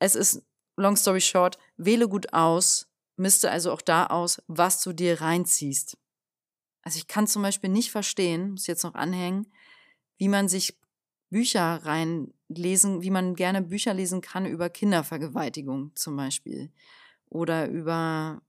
es 0.00 0.16
ist 0.16 0.42
long 0.78 0.96
story 0.96 1.20
short, 1.20 1.58
wähle 1.76 2.08
gut 2.08 2.32
aus, 2.32 2.88
misste 3.16 3.50
also 3.50 3.72
auch 3.72 3.82
da 3.82 4.06
aus, 4.06 4.42
was 4.46 4.82
du 4.82 4.92
dir 4.92 5.20
reinziehst. 5.20 5.98
Also 6.82 6.98
ich 6.98 7.06
kann 7.06 7.26
zum 7.26 7.42
Beispiel 7.42 7.70
nicht 7.70 7.90
verstehen, 7.90 8.52
muss 8.52 8.66
jetzt 8.66 8.84
noch 8.84 8.94
anhängen, 8.94 9.52
wie 10.16 10.28
man 10.28 10.48
sich 10.48 10.78
Bücher 11.30 11.80
reinlesen, 11.84 13.02
wie 13.02 13.10
man 13.10 13.34
gerne 13.34 13.62
Bücher 13.62 13.92
lesen 13.92 14.20
kann 14.20 14.46
über 14.46 14.70
Kindervergewaltigung 14.70 15.92
zum 15.94 16.16
Beispiel 16.16 16.72
oder 17.28 17.68
über 17.68 18.40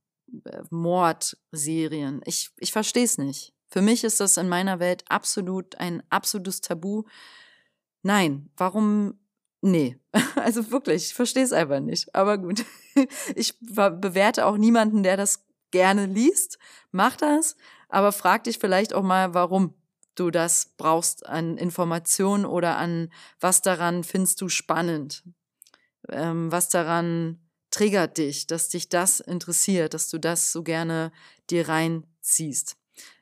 äh, 0.45 0.61
Mordserien. 0.69 2.21
Ich, 2.25 2.51
ich 2.57 2.71
verstehe 2.71 3.03
es 3.03 3.17
nicht. 3.17 3.53
Für 3.67 3.81
mich 3.81 4.03
ist 4.03 4.19
das 4.19 4.37
in 4.37 4.49
meiner 4.49 4.79
Welt 4.79 5.03
absolut 5.09 5.75
ein 5.75 6.01
absolutes 6.09 6.61
Tabu. 6.61 7.03
Nein, 8.01 8.49
warum 8.55 9.19
Nee, 9.61 9.97
also 10.35 10.71
wirklich, 10.71 11.07
ich 11.07 11.13
verstehe 11.13 11.43
es 11.43 11.53
einfach 11.53 11.79
nicht. 11.79 12.13
Aber 12.15 12.37
gut, 12.37 12.65
ich 13.35 13.59
bewerte 13.59 14.45
auch 14.45 14.57
niemanden, 14.57 15.03
der 15.03 15.17
das 15.17 15.45
gerne 15.71 16.05
liest. 16.05 16.57
Mach 16.91 17.15
das, 17.15 17.55
aber 17.89 18.11
frag 18.11 18.45
dich 18.45 18.59
vielleicht 18.59 18.93
auch 18.93 19.03
mal, 19.03 19.33
warum 19.33 19.73
du 20.15 20.31
das 20.31 20.73
brauchst 20.77 21.25
an 21.25 21.57
Informationen 21.57 22.45
oder 22.45 22.77
an 22.77 23.11
was 23.39 23.61
daran 23.61 24.03
findest 24.03 24.41
du 24.41 24.49
spannend. 24.49 25.23
Ähm, 26.09 26.51
was 26.51 26.69
daran 26.69 27.39
triggert 27.71 28.17
dich, 28.17 28.47
dass 28.47 28.69
dich 28.69 28.89
das 28.89 29.19
interessiert, 29.19 29.93
dass 29.93 30.09
du 30.09 30.17
das 30.19 30.51
so 30.51 30.63
gerne 30.63 31.11
dir 31.49 31.69
reinziehst. 31.69 32.78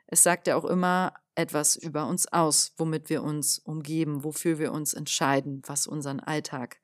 Es 0.08 0.24
sagt 0.24 0.48
ja 0.48 0.56
auch 0.56 0.66
immer, 0.66 1.14
etwas 1.36 1.76
über 1.76 2.08
uns 2.08 2.32
aus, 2.32 2.74
womit 2.78 3.10
wir 3.10 3.24
uns 3.24 3.60
umgeben, 3.60 4.24
wofür 4.24 4.58
wir 4.58 4.72
uns 4.72 4.94
entscheiden, 4.94 5.62
was 5.66 5.86
unseren 5.86 6.20
Alltag 6.20 6.82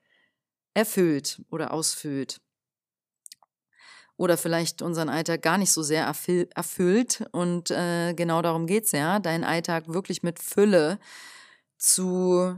erfüllt 0.74 1.42
oder 1.50 1.74
ausfüllt. 1.74 2.40
Oder 4.16 4.38
vielleicht 4.38 4.84
unseren 4.84 5.10
Alltag 5.10 5.42
gar 5.42 5.58
nicht 5.58 5.72
so 5.72 5.82
sehr 5.82 6.06
erfüllt. 6.06 7.26
Und 7.32 7.72
äh, 7.72 8.14
genau 8.14 8.44
darum 8.44 8.68
geht 8.68 8.86
es 8.86 8.92
ja, 8.92 9.20
deinen 9.20 9.44
Alltag 9.44 9.88
wirklich 9.88 10.22
mit 10.22 10.40
Fülle 10.40 11.00
zu 11.78 12.56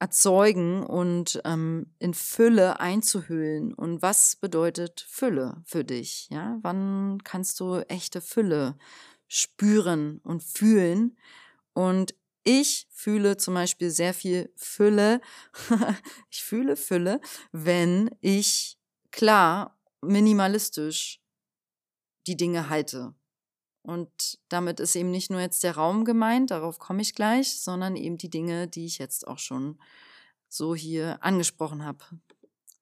erzeugen 0.00 0.84
und 0.84 1.40
ähm, 1.44 1.86
in 1.98 2.14
Fülle 2.14 2.80
einzuhüllen. 2.80 3.74
Und 3.74 4.02
was 4.02 4.36
bedeutet 4.36 5.06
Fülle 5.08 5.62
für 5.64 5.84
dich? 5.84 6.28
Ja, 6.30 6.58
wann 6.62 7.22
kannst 7.22 7.60
du 7.60 7.78
echte 7.88 8.20
Fülle 8.20 8.76
spüren 9.28 10.18
und 10.24 10.42
fühlen. 10.42 11.16
Und 11.74 12.14
ich 12.42 12.88
fühle 12.90 13.36
zum 13.36 13.54
Beispiel 13.54 13.90
sehr 13.90 14.14
viel 14.14 14.52
Fülle. 14.56 15.20
ich 16.30 16.42
fühle 16.42 16.76
Fülle, 16.76 17.20
wenn 17.52 18.10
ich 18.20 18.78
klar, 19.10 19.78
minimalistisch 20.00 21.20
die 22.26 22.36
Dinge 22.36 22.68
halte. 22.68 23.14
Und 23.82 24.38
damit 24.48 24.80
ist 24.80 24.96
eben 24.96 25.10
nicht 25.10 25.30
nur 25.30 25.40
jetzt 25.40 25.62
der 25.62 25.76
Raum 25.76 26.04
gemeint, 26.04 26.50
darauf 26.50 26.78
komme 26.78 27.00
ich 27.00 27.14
gleich, 27.14 27.60
sondern 27.60 27.96
eben 27.96 28.18
die 28.18 28.28
Dinge, 28.30 28.68
die 28.68 28.84
ich 28.84 28.98
jetzt 28.98 29.26
auch 29.26 29.38
schon 29.38 29.78
so 30.48 30.74
hier 30.74 31.22
angesprochen 31.22 31.84
habe. 31.84 32.04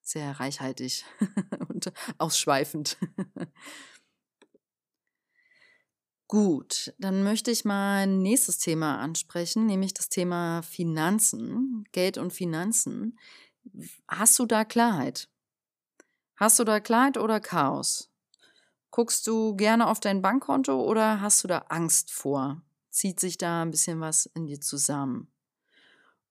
Sehr 0.02 0.38
reichhaltig 0.38 1.04
und 1.68 1.92
ausschweifend. 2.18 2.96
Gut, 6.28 6.92
dann 6.98 7.22
möchte 7.22 7.52
ich 7.52 7.64
mal 7.64 8.06
nächstes 8.06 8.58
Thema 8.58 8.98
ansprechen, 8.98 9.66
nämlich 9.66 9.94
das 9.94 10.08
Thema 10.08 10.62
Finanzen, 10.62 11.84
Geld 11.92 12.18
und 12.18 12.32
Finanzen. 12.32 13.16
Hast 14.08 14.38
du 14.38 14.46
da 14.46 14.64
Klarheit? 14.64 15.28
Hast 16.36 16.58
du 16.58 16.64
da 16.64 16.80
Klarheit 16.80 17.16
oder 17.18 17.40
Chaos? 17.40 18.10
Guckst 18.90 19.26
du 19.26 19.56
gerne 19.56 19.88
auf 19.88 20.00
dein 20.00 20.22
Bankkonto 20.22 20.82
oder 20.84 21.20
hast 21.20 21.44
du 21.44 21.48
da 21.48 21.58
Angst 21.68 22.12
vor? 22.12 22.62
Zieht 22.90 23.20
sich 23.20 23.38
da 23.38 23.62
ein 23.62 23.70
bisschen 23.70 24.00
was 24.00 24.26
in 24.26 24.46
dir 24.46 24.60
zusammen? 24.60 25.32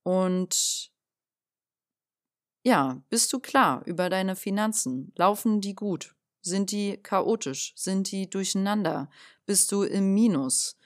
Und 0.04 0.92
ja, 2.64 3.02
bist 3.10 3.32
du 3.32 3.40
klar 3.40 3.84
über 3.86 4.10
deine 4.10 4.36
Finanzen? 4.36 5.14
Laufen 5.16 5.62
die 5.62 5.76
gut? 5.76 6.15
Sind 6.46 6.70
die 6.70 6.98
chaotisch? 6.98 7.74
Sind 7.76 8.12
die 8.12 8.30
durcheinander? 8.30 9.10
Bist 9.48 9.72
du 9.72 9.82
im 9.82 10.14
Minus? 10.14 10.78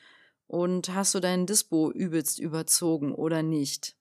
Und 0.47 0.95
hast 0.95 1.13
du 1.13 1.19
deinen 1.19 1.47
Dispo 1.47 1.91
übelst 1.91 2.39
überzogen 2.39 3.13
oder 3.13 3.43
nicht? 3.43 3.97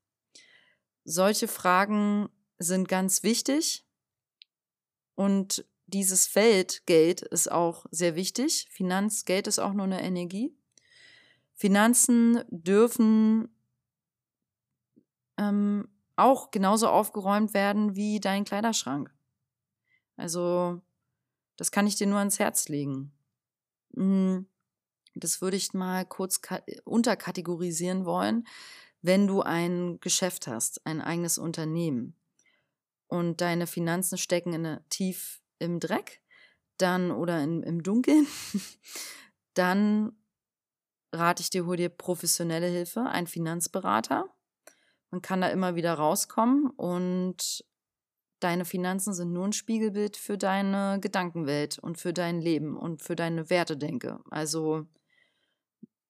Solche 1.03 1.49
Fragen 1.49 2.29
sind 2.61 2.87
ganz 2.87 3.25
wichtig. 3.25 3.85
Und 5.17 5.65
dieses 5.87 6.29
Feld 6.29 6.87
Geld 6.87 7.23
ist 7.23 7.51
auch 7.51 7.87
sehr 7.91 8.15
wichtig. 8.15 8.69
Finanz, 8.71 9.25
Geld 9.25 9.49
ist 9.49 9.59
auch 9.59 9.73
nur 9.73 9.87
eine 9.87 10.01
Energie. 10.01 10.55
Finanzen 11.55 12.45
dürfen 12.51 13.49
ähm, 15.37 15.89
auch 16.15 16.53
genauso 16.53 16.87
aufgeräumt 16.87 17.53
werden 17.53 17.97
wie 17.97 18.21
dein 18.21 18.45
Kleiderschrank. 18.45 19.13
Also 20.17 20.83
das 21.59 21.71
kann 21.73 21.87
ich 21.87 21.97
dir 21.97 22.07
nur 22.07 22.21
ans 22.21 22.39
Herz 22.39 22.69
legen. 22.69 23.13
Hm, 23.95 24.47
das 25.15 25.43
würde 25.43 25.57
ich 25.57 25.75
mal 25.75 26.07
kurz 26.07 26.41
unterkategorisieren 26.85 28.07
wollen. 28.07 28.47
Wenn 29.03 29.27
du 29.27 29.43
ein 29.43 29.99
Geschäft 30.01 30.47
hast, 30.47 30.87
ein 30.87 31.01
eigenes 31.01 31.37
Unternehmen 31.37 32.17
und 33.09 33.41
deine 33.41 33.67
Finanzen 33.67 34.19
stecken 34.19 34.53
in, 34.53 34.81
tief 34.89 35.43
im 35.59 35.81
Dreck, 35.81 36.23
dann 36.79 37.11
oder 37.11 37.43
in, 37.43 37.63
im 37.65 37.83
Dunkeln, 37.83 38.27
dann 39.55 40.17
rate 41.13 41.43
ich 41.43 41.51
dir, 41.51 41.67
hol 41.67 41.77
dir 41.77 41.89
professionelle 41.89 42.69
Hilfe, 42.69 43.03
ein 43.03 43.27
Finanzberater. 43.27 44.33
Man 45.11 45.23
kann 45.23 45.41
da 45.41 45.49
immer 45.49 45.75
wieder 45.75 45.95
rauskommen 45.95 46.71
und 46.71 47.65
deine 48.41 48.65
Finanzen 48.65 49.13
sind 49.13 49.33
nur 49.33 49.45
ein 49.45 49.53
Spiegelbild 49.53 50.17
für 50.17 50.39
deine 50.39 50.99
Gedankenwelt 51.01 51.79
und 51.79 51.99
für 51.99 52.13
dein 52.13 52.41
Leben 52.41 52.77
und 52.77 53.03
für 53.03 53.17
deine 53.17 53.51
Wertedenke. 53.51 54.21
Also 54.31 54.87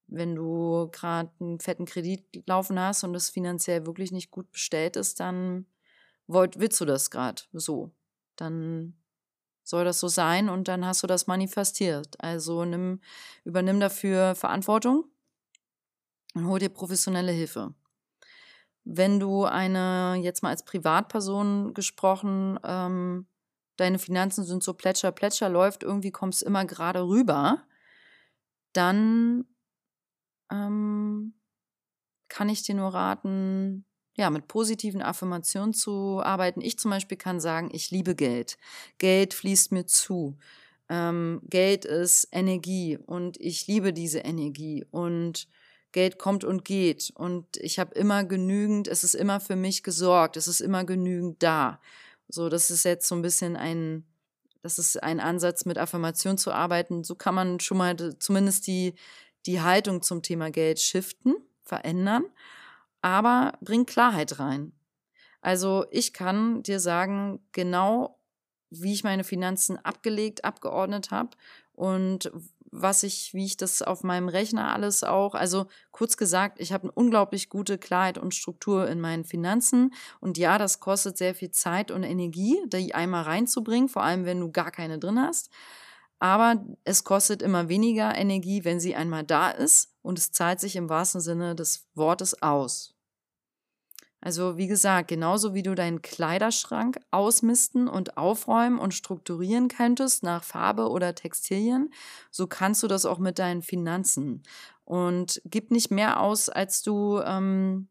wenn 0.09 0.35
du 0.35 0.89
gerade 0.91 1.31
einen 1.41 1.61
fetten 1.61 1.85
Kredit 1.85 2.25
laufen 2.47 2.81
hast 2.81 3.05
und 3.05 3.15
es 3.15 3.31
finanziell 3.31 3.87
wirklich 3.87 4.11
nicht 4.11 4.31
gut 4.31 4.51
bestellt 4.51 4.97
ist, 4.97 5.21
dann 5.21 5.67
wollt, 6.27 6.59
willst 6.59 6.81
du 6.81 6.85
das 6.85 7.11
gerade 7.11 7.43
so. 7.53 7.93
Dann 8.37 8.95
soll 9.65 9.85
das 9.85 10.01
so 10.01 10.09
sein 10.09 10.49
und 10.49 10.67
dann 10.69 10.87
hast 10.87 11.03
du 11.03 11.07
das 11.07 11.27
manifestiert. 11.27 12.17
Also 12.21 12.65
nimm, 12.65 13.01
übernimm 13.45 13.81
dafür 13.81 14.35
Verantwortung 14.35 15.05
und 16.35 16.47
hol 16.47 16.59
dir 16.59 16.71
professionelle 16.71 17.33
Hilfe. 17.33 17.75
Wenn 18.91 19.21
du 19.21 19.45
eine, 19.45 20.19
jetzt 20.23 20.43
mal 20.43 20.49
als 20.49 20.65
Privatperson 20.65 21.75
gesprochen, 21.75 22.59
ähm, 22.65 23.27
deine 23.77 23.99
Finanzen 23.99 24.45
sind 24.45 24.63
so 24.63 24.73
plätscher, 24.73 25.13
plätscher, 25.13 25.51
läuft, 25.51 25.83
irgendwie 25.83 26.11
kommst 26.11 26.43
immer 26.43 26.65
gerade 26.65 27.07
rüber, 27.07 27.65
dann 28.73 29.45
ähm, 30.51 31.35
kann 32.29 32.49
ich 32.49 32.63
dir 32.63 32.75
nur 32.75 32.95
raten, 32.95 33.85
ja, 34.17 34.31
mit 34.31 34.49
positiven 34.49 35.03
Affirmationen 35.03 35.75
zu 35.75 36.23
arbeiten. 36.23 36.63
Ich 36.63 36.79
zum 36.79 36.91
Beispiel 36.91 37.19
kann 37.19 37.41
sagen, 37.41 37.69
ich 37.73 37.91
liebe 37.91 38.15
Geld. 38.15 38.57
Geld 38.97 39.35
fließt 39.35 39.71
mir 39.71 39.85
zu. 39.85 40.39
Ähm, 40.89 41.43
Geld 41.45 41.85
ist 41.85 42.27
Energie 42.33 42.97
und 42.97 43.39
ich 43.39 43.67
liebe 43.67 43.93
diese 43.93 44.21
Energie 44.21 44.87
und 44.91 45.47
Geld 45.93 46.19
kommt 46.19 46.45
und 46.45 46.65
geht 46.65 47.11
und 47.15 47.57
ich 47.57 47.79
habe 47.79 47.95
immer 47.95 48.25
genügend, 48.25 48.89
es 48.89 49.05
ist 49.05 49.15
immer 49.15 49.41
für 49.41 49.57
mich 49.57 49.83
gesorgt, 49.83 50.37
es 50.37 50.47
ist 50.47 50.61
immer 50.61 50.85
genügend 50.85 51.43
da. 51.43 51.81
So, 52.29 52.49
das 52.49 52.71
ist 52.71 52.85
jetzt 52.85 53.09
so 53.09 53.15
ein 53.15 53.23
bisschen 53.23 53.57
ein, 53.57 54.05
das 54.63 54.79
ist 54.79 55.03
ein 55.03 55.21
Ansatz, 55.21 55.65
mit 55.65 55.79
Affirmation 55.79 56.37
zu 56.37 56.53
arbeiten. 56.53 57.05
So 57.05 57.15
kann 57.15 57.35
man 57.35 57.59
schon 57.61 57.79
mal 57.79 57.97
zumindest 58.19 58.67
die, 58.67 58.95
die 59.47 59.63
Haltung 59.63 60.03
zum 60.03 60.23
Thema 60.23 60.51
Geld 60.51 60.79
shiften, 60.79 61.37
verändern 61.63 62.25
aber 63.03 63.53
bring 63.61 63.87
Klarheit 63.87 64.39
rein. 64.39 64.73
Also 65.41 65.87
ich 65.91 66.13
kann 66.13 66.63
dir 66.63 66.81
sagen, 66.81 67.41
genau 67.53 68.19
wie 68.71 68.93
ich 68.93 69.05
meine 69.05 69.25
Finanzen 69.25 69.79
abgelegt, 69.79 70.45
abgeordnet 70.45 71.11
habe 71.11 71.31
und 71.73 72.31
was 72.71 73.03
ich, 73.03 73.35
wie 73.35 73.45
ich 73.45 73.57
das 73.57 73.83
auf 73.83 74.03
meinem 74.03 74.29
Rechner 74.29 74.73
alles 74.73 75.05
auch, 75.05 75.35
also 75.35 75.67
kurz 75.91 76.17
gesagt, 76.17 76.61
ich 76.61 76.73
habe 76.73 76.85
eine 76.85 76.93
unglaublich 76.93 77.49
gute 77.49 77.79
Klarheit 77.79 78.19
und 78.19 78.35
Struktur 78.35 78.89
in 78.89 79.01
meinen 79.01 79.25
Finanzen 79.25 79.93
und 80.21 80.39
ja, 80.39 80.59
das 80.59 80.81
kostet 80.81 81.17
sehr 81.17 81.35
viel 81.35 81.51
Zeit 81.51 81.91
und 81.91 82.03
Energie, 82.03 82.59
die 82.67 82.95
einmal 82.95 83.25
reinzubringen, 83.25 83.89
vor 83.89 84.03
allem 84.03 84.25
wenn 84.25 84.41
du 84.41 84.51
gar 84.51 84.71
keine 84.71 84.99
drin 84.99 85.21
hast. 85.21 85.51
Aber 86.21 86.65
es 86.85 87.05
kostet 87.05 87.43
immer 87.43 87.69
weniger 87.69 88.17
Energie, 88.17 88.65
wenn 88.65 88.81
sie 88.81 88.97
einmal 88.97 89.25
da 89.25 89.51
ist 89.51 89.95
und 90.03 90.19
es 90.19 90.33
zahlt 90.33 90.59
sich 90.61 90.75
im 90.77 90.89
wahrsten 90.89 91.21
Sinne 91.21 91.55
des 91.55 91.87
Wortes 91.95 92.43
aus. 92.43 92.98
Also 94.21 94.57
wie 94.57 94.67
gesagt, 94.67 95.09
genauso 95.09 95.55
wie 95.55 95.63
du 95.63 95.75
deinen 95.75 96.03
Kleiderschrank 96.03 96.99
ausmisten 97.13 97.87
und 97.87 98.17
aufräumen 98.17 98.79
und 98.79 98.93
strukturieren 98.93 99.69
könntest 99.69 100.25
nach 100.25 100.43
Farbe 100.43 100.91
oder 100.91 101.15
Textilien, 101.15 101.93
so 102.31 102.49
kannst 102.49 102.83
du 102.83 102.89
das 102.89 103.07
auch 103.07 103.19
mit 103.19 103.39
deinen 103.39 103.63
Finanzen. 103.63 104.43
Und 104.85 105.41
gib 105.45 105.71
nicht 105.71 105.91
mehr 105.91 106.21
aus, 106.21 106.49
als 106.49 106.83
du, 106.83 107.21
ähm, 107.21 107.89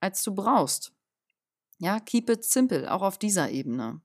als 0.00 0.22
du 0.22 0.34
brauchst. 0.34 0.92
Ja, 1.78 1.98
keep 1.98 2.30
it 2.30 2.44
simple, 2.44 2.92
auch 2.92 3.02
auf 3.02 3.18
dieser 3.18 3.50
Ebene. 3.50 4.00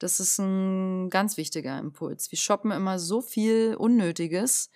Das 0.00 0.18
ist 0.18 0.38
ein 0.38 1.08
ganz 1.08 1.36
wichtiger 1.36 1.78
Impuls. 1.78 2.32
Wir 2.32 2.38
shoppen 2.38 2.72
immer 2.72 2.98
so 2.98 3.20
viel 3.20 3.76
Unnötiges. 3.78 4.70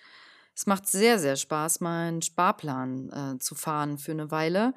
Es 0.55 0.65
macht 0.65 0.87
sehr, 0.87 1.19
sehr 1.19 1.35
Spaß, 1.35 1.81
mal 1.81 2.07
einen 2.07 2.21
Sparplan 2.21 3.09
äh, 3.35 3.39
zu 3.39 3.55
fahren 3.55 3.97
für 3.97 4.11
eine 4.11 4.31
Weile 4.31 4.73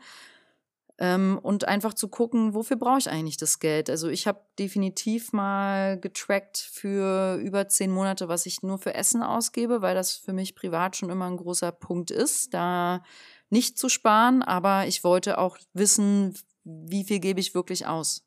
ähm, 0.99 1.39
und 1.43 1.67
einfach 1.67 1.95
zu 1.95 2.09
gucken, 2.09 2.55
wofür 2.55 2.77
brauche 2.77 2.99
ich 2.99 3.11
eigentlich 3.11 3.37
das 3.37 3.59
Geld. 3.59 3.91
Also 3.91 4.09
ich 4.09 4.27
habe 4.27 4.41
definitiv 4.59 5.33
mal 5.33 5.99
getrackt 5.99 6.59
für 6.59 7.37
über 7.37 7.69
zehn 7.69 7.91
Monate, 7.91 8.29
was 8.29 8.47
ich 8.47 8.63
nur 8.63 8.79
für 8.79 8.95
Essen 8.95 9.23
ausgebe, 9.23 9.83
weil 9.83 9.95
das 9.95 10.13
für 10.13 10.33
mich 10.33 10.55
privat 10.55 10.97
schon 10.97 11.11
immer 11.11 11.27
ein 11.27 11.37
großer 11.37 11.73
Punkt 11.73 12.11
ist, 12.11 12.55
da 12.55 13.03
nicht 13.51 13.79
zu 13.79 13.89
sparen, 13.89 14.43
aber 14.43 14.87
ich 14.87 15.05
wollte 15.05 15.39
auch 15.39 15.59
wissen, 15.75 16.35
wie 16.65 17.05
viel 17.05 17.19
gebe 17.19 17.41
ich 17.41 17.55
wirklich 17.55 17.87
aus. 17.87 18.25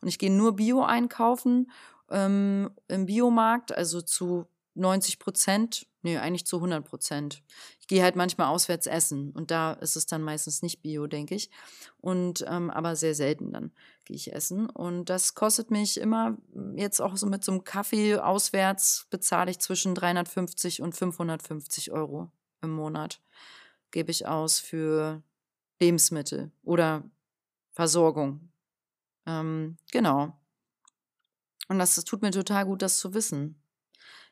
Und 0.00 0.08
ich 0.08 0.18
gehe 0.18 0.30
nur 0.30 0.54
Bio 0.54 0.84
einkaufen 0.84 1.70
ähm, 2.10 2.70
im 2.86 3.06
Biomarkt, 3.06 3.72
also 3.72 4.00
zu 4.00 4.46
90 4.74 5.18
Prozent, 5.18 5.87
nee, 6.08 6.18
eigentlich 6.18 6.46
zu 6.46 6.56
100 6.56 6.84
Prozent. 6.84 7.42
Ich 7.80 7.86
gehe 7.86 8.02
halt 8.02 8.16
manchmal 8.16 8.48
auswärts 8.48 8.86
essen 8.86 9.30
und 9.32 9.50
da 9.50 9.72
ist 9.72 9.96
es 9.96 10.06
dann 10.06 10.22
meistens 10.22 10.62
nicht 10.62 10.82
Bio, 10.82 11.06
denke 11.06 11.34
ich. 11.34 11.50
Und 12.00 12.44
ähm, 12.48 12.70
aber 12.70 12.96
sehr 12.96 13.14
selten 13.14 13.52
dann 13.52 13.72
gehe 14.04 14.16
ich 14.16 14.32
essen. 14.32 14.70
Und 14.70 15.10
das 15.10 15.34
kostet 15.34 15.70
mich 15.70 16.00
immer, 16.00 16.38
jetzt 16.74 17.00
auch 17.00 17.16
so 17.16 17.26
mit 17.26 17.44
so 17.44 17.52
einem 17.52 17.64
Kaffee 17.64 18.16
auswärts, 18.16 19.06
bezahle 19.10 19.50
ich 19.50 19.58
zwischen 19.58 19.94
350 19.94 20.82
und 20.82 20.96
550 20.96 21.92
Euro 21.92 22.30
im 22.62 22.70
Monat. 22.70 23.20
Gebe 23.90 24.10
ich 24.10 24.26
aus 24.26 24.58
für 24.58 25.22
Lebensmittel 25.80 26.50
oder 26.62 27.04
Versorgung. 27.70 28.50
Ähm, 29.26 29.76
genau. 29.92 30.36
Und 31.68 31.78
das, 31.78 31.94
das 31.94 32.04
tut 32.04 32.22
mir 32.22 32.30
total 32.30 32.64
gut, 32.64 32.82
das 32.82 32.98
zu 32.98 33.14
wissen. 33.14 33.62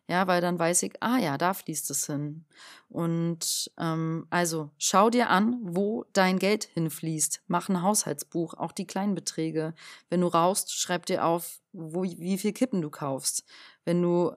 Ja, 0.09 0.29
weil 0.29 0.41
dann 0.41 0.59
weiß 0.59 0.85
ich, 0.85 0.93
ah 1.03 1.19
ja, 1.19 1.37
da 1.37 1.53
fließt 1.53 1.91
es 1.91 2.07
hin. 2.07 2.45
Und 2.89 3.73
ähm, 3.77 4.27
also 4.31 4.71
schau 4.79 5.11
dir 5.11 5.31
an, 5.31 5.59
wo 5.63 6.05
dein 6.13 6.39
Geld 6.39 6.65
hinfließt. 6.65 7.43
Mach 7.49 7.69
ein 7.69 7.83
Haushaltsbuch, 7.83 8.55
auch 8.55 8.71
die 8.71 8.87
kleinen 8.87 9.17
Beträge. 9.17 9.75
Wenn 10.09 10.21
du 10.21 10.29
rauchst, 10.29 10.73
schreib 10.73 11.07
dir 11.07 11.25
auf, 11.25 11.61
wo, 11.73 12.05
wie 12.05 12.39
viel 12.39 12.53
Kippen 12.53 12.83
du 12.83 12.91
kaufst. 12.91 13.45
Wenn 13.85 14.01
du 14.01 14.33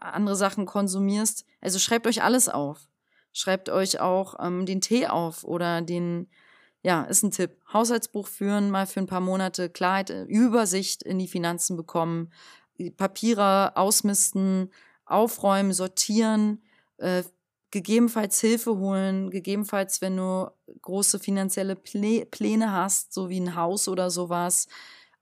andere 0.00 0.34
Sachen 0.34 0.66
konsumierst, 0.66 1.46
also 1.60 1.78
schreibt 1.78 2.08
euch 2.08 2.22
alles 2.24 2.48
auf. 2.48 2.88
Schreibt 3.32 3.68
euch 3.68 4.00
auch 4.00 4.34
ähm, 4.40 4.66
den 4.66 4.80
Tee 4.80 5.06
auf 5.06 5.44
oder 5.44 5.82
den, 5.82 6.28
ja, 6.82 7.04
ist 7.04 7.22
ein 7.22 7.30
Tipp. 7.30 7.56
Haushaltsbuch 7.72 8.26
führen, 8.26 8.70
mal 8.70 8.86
für 8.86 9.00
ein 9.00 9.06
paar 9.06 9.20
Monate 9.20 9.70
Klarheit, 9.70 10.10
äh, 10.10 10.24
Übersicht 10.24 11.04
in 11.04 11.20
die 11.20 11.28
Finanzen 11.28 11.76
bekommen, 11.76 12.32
Papiere 12.96 13.76
ausmisten, 13.76 14.70
aufräumen, 15.12 15.72
sortieren, 15.72 16.62
äh, 16.98 17.22
gegebenenfalls 17.70 18.40
Hilfe 18.40 18.76
holen, 18.76 19.30
gegebenenfalls, 19.30 20.00
wenn 20.02 20.16
du 20.16 20.50
große 20.82 21.18
finanzielle 21.18 21.74
Pläne 21.74 22.72
hast, 22.72 23.12
so 23.12 23.28
wie 23.30 23.40
ein 23.40 23.56
Haus 23.56 23.88
oder 23.88 24.10
sowas, 24.10 24.68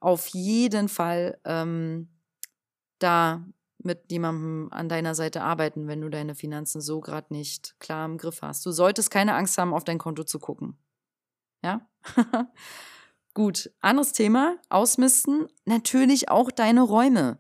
auf 0.01 0.27
jeden 0.29 0.89
Fall 0.89 1.39
ähm, 1.45 2.09
da 2.99 3.45
mit 3.83 4.11
jemandem 4.11 4.69
an 4.73 4.89
deiner 4.89 5.15
Seite 5.15 5.43
arbeiten, 5.43 5.89
wenn 5.89 6.01
du 6.01 6.11
deine 6.11 6.35
Finanzen 6.35 6.81
so 6.81 7.01
gerade 7.01 7.33
nicht 7.33 7.79
klar 7.79 8.05
im 8.05 8.19
Griff 8.19 8.43
hast. 8.43 8.67
Du 8.67 8.73
solltest 8.73 9.11
keine 9.11 9.35
Angst 9.35 9.57
haben, 9.57 9.73
auf 9.73 9.85
dein 9.85 9.99
Konto 9.99 10.25
zu 10.25 10.39
gucken. 10.39 10.77
Ja? 11.63 11.89
Gut, 13.35 13.71
anderes 13.81 14.13
Thema, 14.13 14.57
ausmisten, 14.69 15.47
natürlich 15.65 16.29
auch 16.29 16.51
deine 16.51 16.83
Räume. 16.83 17.39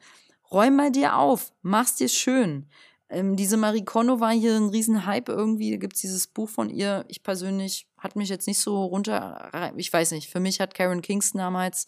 Räum 0.53 0.77
mal 0.77 0.91
dir 0.91 1.17
auf, 1.17 1.53
mach's 1.63 1.97
dir 1.97 2.09
schön. 2.09 2.67
Ähm, 3.09 3.37
diese 3.37 3.57
Marie 3.57 3.85
Kondo 3.85 4.21
war 4.21 4.33
hier 4.33 4.57
ein 4.57 4.69
Riesenhype 4.69 5.31
irgendwie. 5.31 5.73
Da 5.73 5.77
gibt's 5.77 6.01
dieses 6.01 6.29
Buch 6.29 6.49
von 6.49 6.71
ihr. 6.71 7.05
Ich 7.09 7.23
persönlich 7.23 7.89
hat 7.99 8.17
mich 8.17 8.29
jetzt 8.29 8.47
nicht 8.47 8.59
so 8.59 8.85
runter. 8.85 9.73
Ich 9.77 9.93
weiß 9.93 10.13
nicht. 10.13 10.31
Für 10.31 10.41
mich 10.41 10.61
hat 10.61 10.75
Karen 10.75 11.03
Kingston 11.03 11.41
damals 11.41 11.87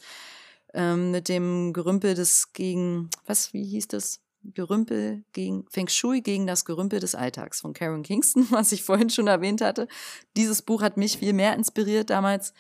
ähm, 0.75 1.13
mit 1.13 1.29
dem 1.29 1.73
Gerümpel 1.73 2.15
des 2.15 2.53
gegen, 2.53 3.09
was, 3.27 3.53
wie 3.53 3.65
hieß 3.65 3.89
das? 3.89 4.21
Gerümpel 4.45 5.23
gegen 5.33 5.67
Feng 5.71 5.87
Shui 5.87 6.21
gegen 6.21 6.49
das 6.49 6.65
Gerümpel 6.65 6.99
des 6.99 7.15
Alltags 7.15 7.61
von 7.61 7.75
Karen 7.75 8.03
Kingston, 8.03 8.47
was 8.51 8.73
ich 8.73 8.83
vorhin 8.83 9.09
schon 9.09 9.29
erwähnt 9.29 9.61
hatte. 9.61 9.87
Dieses 10.37 10.63
Buch 10.63 10.83
hat 10.83 10.97
mich 10.97 11.19
viel 11.19 11.33
mehr 11.33 11.55
inspiriert 11.55 12.11
damals 12.11 12.53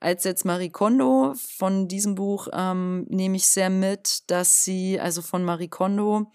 als 0.00 0.24
jetzt 0.24 0.44
Marie 0.44 0.70
Kondo. 0.70 1.34
Von 1.34 1.88
diesem 1.88 2.14
Buch 2.14 2.48
ähm, 2.52 3.04
nehme 3.08 3.36
ich 3.36 3.46
sehr 3.46 3.70
mit, 3.70 4.30
dass 4.30 4.64
sie, 4.64 5.00
also 5.00 5.22
von 5.22 5.44
Marie 5.44 5.68
Kondo, 5.68 6.30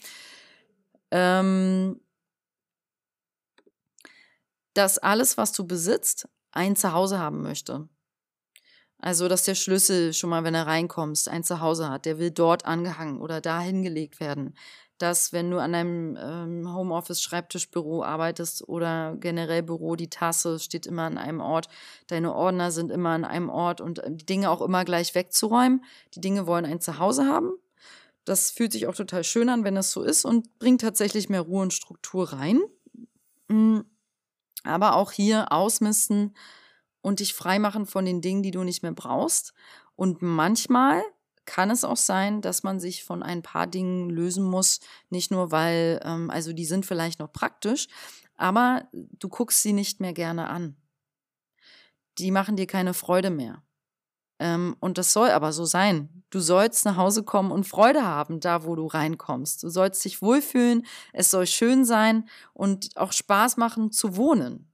ähm, 1.11 1.99
dass 4.73 4.97
alles, 4.97 5.37
was 5.37 5.51
du 5.51 5.65
besitzt, 5.65 6.27
ein 6.51 6.75
Zuhause 6.75 7.19
haben 7.19 7.41
möchte. 7.41 7.87
Also, 8.97 9.27
dass 9.27 9.43
der 9.43 9.55
Schlüssel 9.55 10.13
schon 10.13 10.29
mal, 10.29 10.45
wenn 10.45 10.55
er 10.55 10.65
reinkommst, 10.65 11.27
ein 11.27 11.43
Zuhause 11.43 11.89
hat. 11.89 12.05
Der 12.05 12.19
will 12.19 12.31
dort 12.31 12.65
angehangen 12.65 13.19
oder 13.19 13.41
da 13.41 13.59
hingelegt 13.59 14.19
werden 14.21 14.55
dass 15.03 15.33
wenn 15.33 15.51
du 15.51 15.59
an 15.59 15.73
deinem 15.73 16.17
ähm, 16.17 16.73
Homeoffice, 16.73 17.21
Schreibtischbüro 17.21 18.05
arbeitest 18.05 18.69
oder 18.69 19.17
generell 19.19 19.61
Büro, 19.61 19.97
die 19.97 20.09
Tasse 20.09 20.59
steht 20.59 20.85
immer 20.85 21.03
an 21.03 21.17
einem 21.17 21.41
Ort, 21.41 21.67
deine 22.07 22.33
Ordner 22.33 22.71
sind 22.71 22.89
immer 22.89 23.09
an 23.09 23.25
einem 23.25 23.49
Ort 23.49 23.81
und 23.81 23.99
äh, 23.99 24.09
die 24.09 24.25
Dinge 24.25 24.49
auch 24.49 24.61
immer 24.61 24.85
gleich 24.85 25.13
wegzuräumen. 25.13 25.83
Die 26.13 26.21
Dinge 26.21 26.47
wollen 26.47 26.65
ein 26.65 26.79
Zuhause 26.79 27.25
haben. 27.25 27.51
Das 28.23 28.49
fühlt 28.49 28.71
sich 28.71 28.87
auch 28.87 28.95
total 28.95 29.25
schön 29.25 29.49
an, 29.49 29.65
wenn 29.65 29.75
das 29.75 29.91
so 29.91 30.03
ist 30.03 30.23
und 30.23 30.57
bringt 30.57 30.79
tatsächlich 30.79 31.27
mehr 31.27 31.41
Ruhe 31.41 31.63
und 31.63 31.73
Struktur 31.73 32.31
rein. 32.31 32.61
Mhm. 33.49 33.83
Aber 34.63 34.95
auch 34.95 35.11
hier 35.11 35.51
ausmisten 35.51 36.33
und 37.01 37.19
dich 37.19 37.33
freimachen 37.33 37.85
von 37.85 38.05
den 38.05 38.21
Dingen, 38.21 38.41
die 38.41 38.51
du 38.51 38.63
nicht 38.63 38.83
mehr 38.83 38.93
brauchst. 38.93 39.53
Und 39.97 40.21
manchmal 40.21 41.03
kann 41.45 41.69
es 41.71 41.83
auch 41.83 41.97
sein, 41.97 42.41
dass 42.41 42.63
man 42.63 42.79
sich 42.79 43.03
von 43.03 43.23
ein 43.23 43.41
paar 43.41 43.67
Dingen 43.67 44.09
lösen 44.09 44.43
muss. 44.43 44.79
Nicht 45.09 45.31
nur, 45.31 45.51
weil, 45.51 45.99
ähm, 46.03 46.29
also 46.29 46.53
die 46.53 46.65
sind 46.65 46.85
vielleicht 46.85 47.19
noch 47.19 47.31
praktisch, 47.31 47.87
aber 48.35 48.87
du 48.91 49.29
guckst 49.29 49.61
sie 49.61 49.73
nicht 49.73 49.99
mehr 49.99 50.13
gerne 50.13 50.47
an. 50.49 50.75
Die 52.17 52.31
machen 52.31 52.55
dir 52.55 52.67
keine 52.67 52.93
Freude 52.93 53.29
mehr. 53.29 53.63
Ähm, 54.39 54.75
und 54.79 54.97
das 54.97 55.13
soll 55.13 55.29
aber 55.29 55.53
so 55.53 55.65
sein. 55.65 56.23
Du 56.29 56.39
sollst 56.39 56.85
nach 56.85 56.97
Hause 56.97 57.23
kommen 57.23 57.51
und 57.51 57.67
Freude 57.67 58.03
haben, 58.03 58.39
da 58.39 58.65
wo 58.65 58.75
du 58.75 58.87
reinkommst. 58.87 59.63
Du 59.63 59.69
sollst 59.69 60.03
dich 60.03 60.21
wohlfühlen, 60.21 60.85
es 61.13 61.31
soll 61.31 61.47
schön 61.47 61.85
sein 61.85 62.27
und 62.53 62.97
auch 62.97 63.11
Spaß 63.11 63.57
machen 63.57 63.91
zu 63.91 64.15
wohnen. 64.15 64.71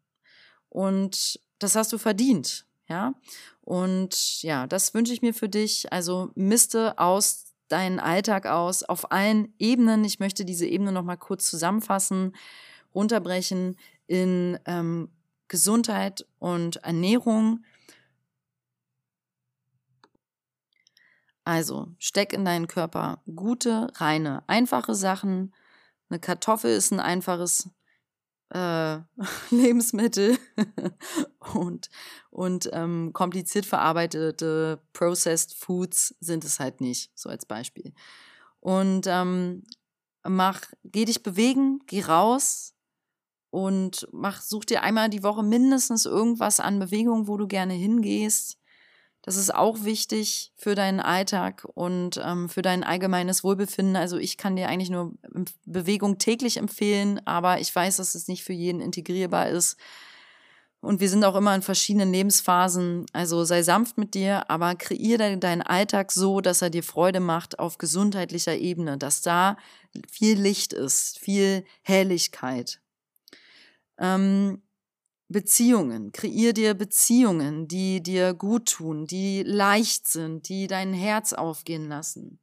Und 0.70 1.40
das 1.60 1.76
hast 1.76 1.92
du 1.92 1.98
verdient, 1.98 2.66
ja. 2.90 3.14
Und 3.62 4.42
ja, 4.42 4.68
das 4.68 4.94
wünsche 4.94 5.14
ich 5.14 5.22
mir 5.22 5.34
für 5.34 5.50
dich. 5.50 5.92
Also 5.94 6.32
misste 6.36 6.98
aus 7.00 7.54
deinen 7.68 8.00
Alltag 8.00 8.48
aus 8.48 8.84
auf 8.84 9.12
allen 9.12 9.54
Ebenen. 9.60 10.04
Ich 10.04 10.20
möchte 10.20 10.44
diese 10.44 10.66
Ebene 10.66 10.92
noch 10.92 11.04
mal 11.04 11.18
kurz 11.18 11.50
zusammenfassen, 11.50 12.36
runterbrechen 12.94 13.78
in 14.08 14.60
ähm, 14.66 15.10
Gesundheit 15.48 16.26
und 16.40 16.78
Ernährung. 16.78 17.64
Also 21.44 21.88
steck 22.00 22.34
in 22.34 22.46
deinen 22.46 22.68
Körper 22.68 23.24
gute, 23.36 23.92
reine, 23.96 24.44
einfache 24.48 24.96
Sachen. 24.96 25.54
Eine 26.10 26.20
Kartoffel 26.20 26.72
ist 26.72 26.92
ein 26.92 27.00
einfaches 27.00 27.70
äh, 28.50 29.00
Lebensmittel 29.52 30.38
und, 31.54 31.90
und 32.30 32.70
ähm, 32.74 33.12
kompliziert 33.14 33.66
verarbeitete 33.66 34.82
Processed 34.94 35.54
Foods 35.54 36.16
sind 36.20 36.44
es 36.44 36.60
halt 36.60 36.82
nicht, 36.82 37.12
so 37.16 37.30
als 37.30 37.46
Beispiel. 37.46 37.94
Und 38.60 39.08
ähm, 39.08 39.64
mach, 40.28 40.62
geh 40.84 41.06
dich 41.06 41.24
bewegen, 41.24 41.80
geh 41.88 42.02
raus 42.04 42.74
und 43.52 44.08
mach, 44.12 44.42
such 44.42 44.66
dir 44.66 44.84
einmal 44.84 45.10
die 45.10 45.24
Woche 45.24 45.44
mindestens 45.44 46.06
irgendwas 46.06 46.60
an 46.60 46.80
Bewegung, 46.80 47.28
wo 47.28 47.38
du 47.38 47.48
gerne 47.48 47.74
hingehst. 47.74 48.59
Das 49.30 49.38
ist 49.38 49.54
auch 49.54 49.84
wichtig 49.84 50.54
für 50.56 50.74
deinen 50.74 51.00
Alltag 51.00 51.64
und 51.76 52.20
ähm, 52.26 52.50
für 52.50 52.64
dein 52.64 52.84
allgemeines 52.84 53.44
Wohlbefinden. 53.44 53.96
Also 53.96 54.18
ich 54.18 54.38
kann 54.38 54.56
dir 54.56 54.68
eigentlich 54.70 54.90
nur 54.90 55.14
Bewegung 55.68 56.18
täglich 56.18 56.58
empfehlen, 56.58 57.22
aber 57.28 57.60
ich 57.60 57.76
weiß, 57.76 57.98
dass 57.98 58.16
es 58.16 58.28
nicht 58.28 58.44
für 58.44 58.54
jeden 58.54 58.82
integrierbar 58.82 59.50
ist. 59.50 59.78
Und 60.82 61.00
wir 61.00 61.10
sind 61.10 61.24
auch 61.24 61.36
immer 61.36 61.54
in 61.54 61.62
verschiedenen 61.62 62.12
Lebensphasen. 62.12 63.06
Also 63.14 63.44
sei 63.44 63.62
sanft 63.62 64.00
mit 64.00 64.16
dir, 64.16 64.50
aber 64.50 64.74
kreiere 64.74 65.38
deinen 65.38 65.62
Alltag 65.62 66.12
so, 66.12 66.42
dass 66.42 66.64
er 66.64 66.72
dir 66.72 66.82
Freude 66.82 67.20
macht 67.20 67.60
auf 67.60 67.78
gesundheitlicher 67.78 68.58
Ebene, 68.58 68.98
dass 68.98 69.22
da 69.22 69.58
viel 70.12 70.42
Licht 70.42 70.74
ist, 70.74 71.20
viel 71.20 71.66
Helligkeit. 71.84 72.82
Ähm, 74.00 74.64
Beziehungen. 75.30 76.12
Kreier 76.12 76.54
dir 76.54 76.74
Beziehungen, 76.74 77.68
die 77.68 78.02
dir 78.02 78.34
gut 78.34 78.70
tun, 78.70 79.06
die 79.06 79.44
leicht 79.44 80.08
sind, 80.08 80.50
die 80.50 80.68
dein 80.68 80.92
Herz 80.92 81.34
aufgehen 81.34 81.88
lassen. 81.88 82.40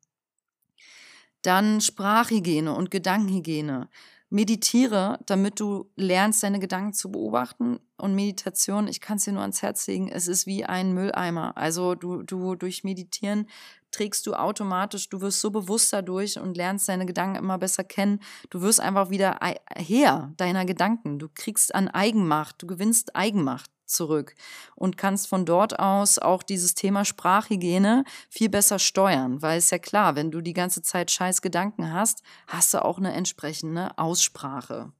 Dann 1.43 1.81
Sprachhygiene 1.81 2.75
und 2.75 2.91
Gedankenhygiene. 2.91 3.89
Meditiere, 4.29 5.21
damit 5.27 5.61
du 5.61 5.91
lernst, 5.95 6.43
deine 6.43 6.59
Gedanken 6.59 6.93
zu 6.93 7.13
beobachten. 7.13 7.79
Und 7.97 8.15
Meditation, 8.15 8.89
ich 8.89 9.01
kann 9.01 9.19
es 9.19 9.25
dir 9.25 9.33
nur 9.33 9.43
ans 9.43 9.63
Herz 9.63 9.87
legen, 9.87 10.09
es 10.09 10.27
ist 10.27 10.47
wie 10.47 10.65
ein 10.65 10.93
Mülleimer. 10.93 11.57
Also 11.57 11.95
du, 11.95 12.23
du 12.23 12.57
durch 12.57 12.83
Meditieren 12.83 13.49
trägst 13.97 14.27
du 14.27 14.35
automatisch, 14.35 15.09
du 15.09 15.21
wirst 15.21 15.41
so 15.41 15.51
bewusst 15.51 15.93
dadurch 15.93 16.39
und 16.39 16.57
lernst 16.57 16.89
deine 16.89 17.07
Gedanken 17.07 17.37
immer 17.37 17.57
besser 17.57 17.83
kennen. 17.83 18.21
Du 18.51 18.61
wirst 18.61 18.79
einfach 18.79 19.09
wieder 19.09 19.39
her 19.75 20.33
deiner 20.37 20.67
Gedanken. 20.67 21.19
Du 21.19 21.29
kriegst 21.33 21.75
an 21.75 21.89
Eigenmacht, 21.89 22.57
du 22.61 22.67
gewinnst 22.67 23.17
Eigenmacht 23.17 23.71
zurück 23.87 24.35
und 24.75 24.99
kannst 24.99 25.29
von 25.29 25.47
dort 25.47 25.79
aus 25.79 26.19
auch 26.19 26.43
dieses 26.43 26.75
Thema 26.75 27.05
Sprachhygiene 27.05 28.05
viel 28.29 28.51
besser 28.51 28.79
steuern, 28.79 29.41
weil 29.41 29.59
es 29.59 29.71
ja 29.71 29.79
klar, 29.79 30.17
wenn 30.17 30.31
du 30.31 30.41
die 30.41 30.53
ganze 30.53 30.83
Zeit 30.83 31.11
scheiß 31.11 31.41
Gedanken 31.41 31.93
hast, 31.93 32.23
hast 32.49 32.75
du 32.75 32.85
auch 32.85 32.99
eine 32.99 33.15
entsprechende 33.15 33.97
Aussprache. 33.97 34.93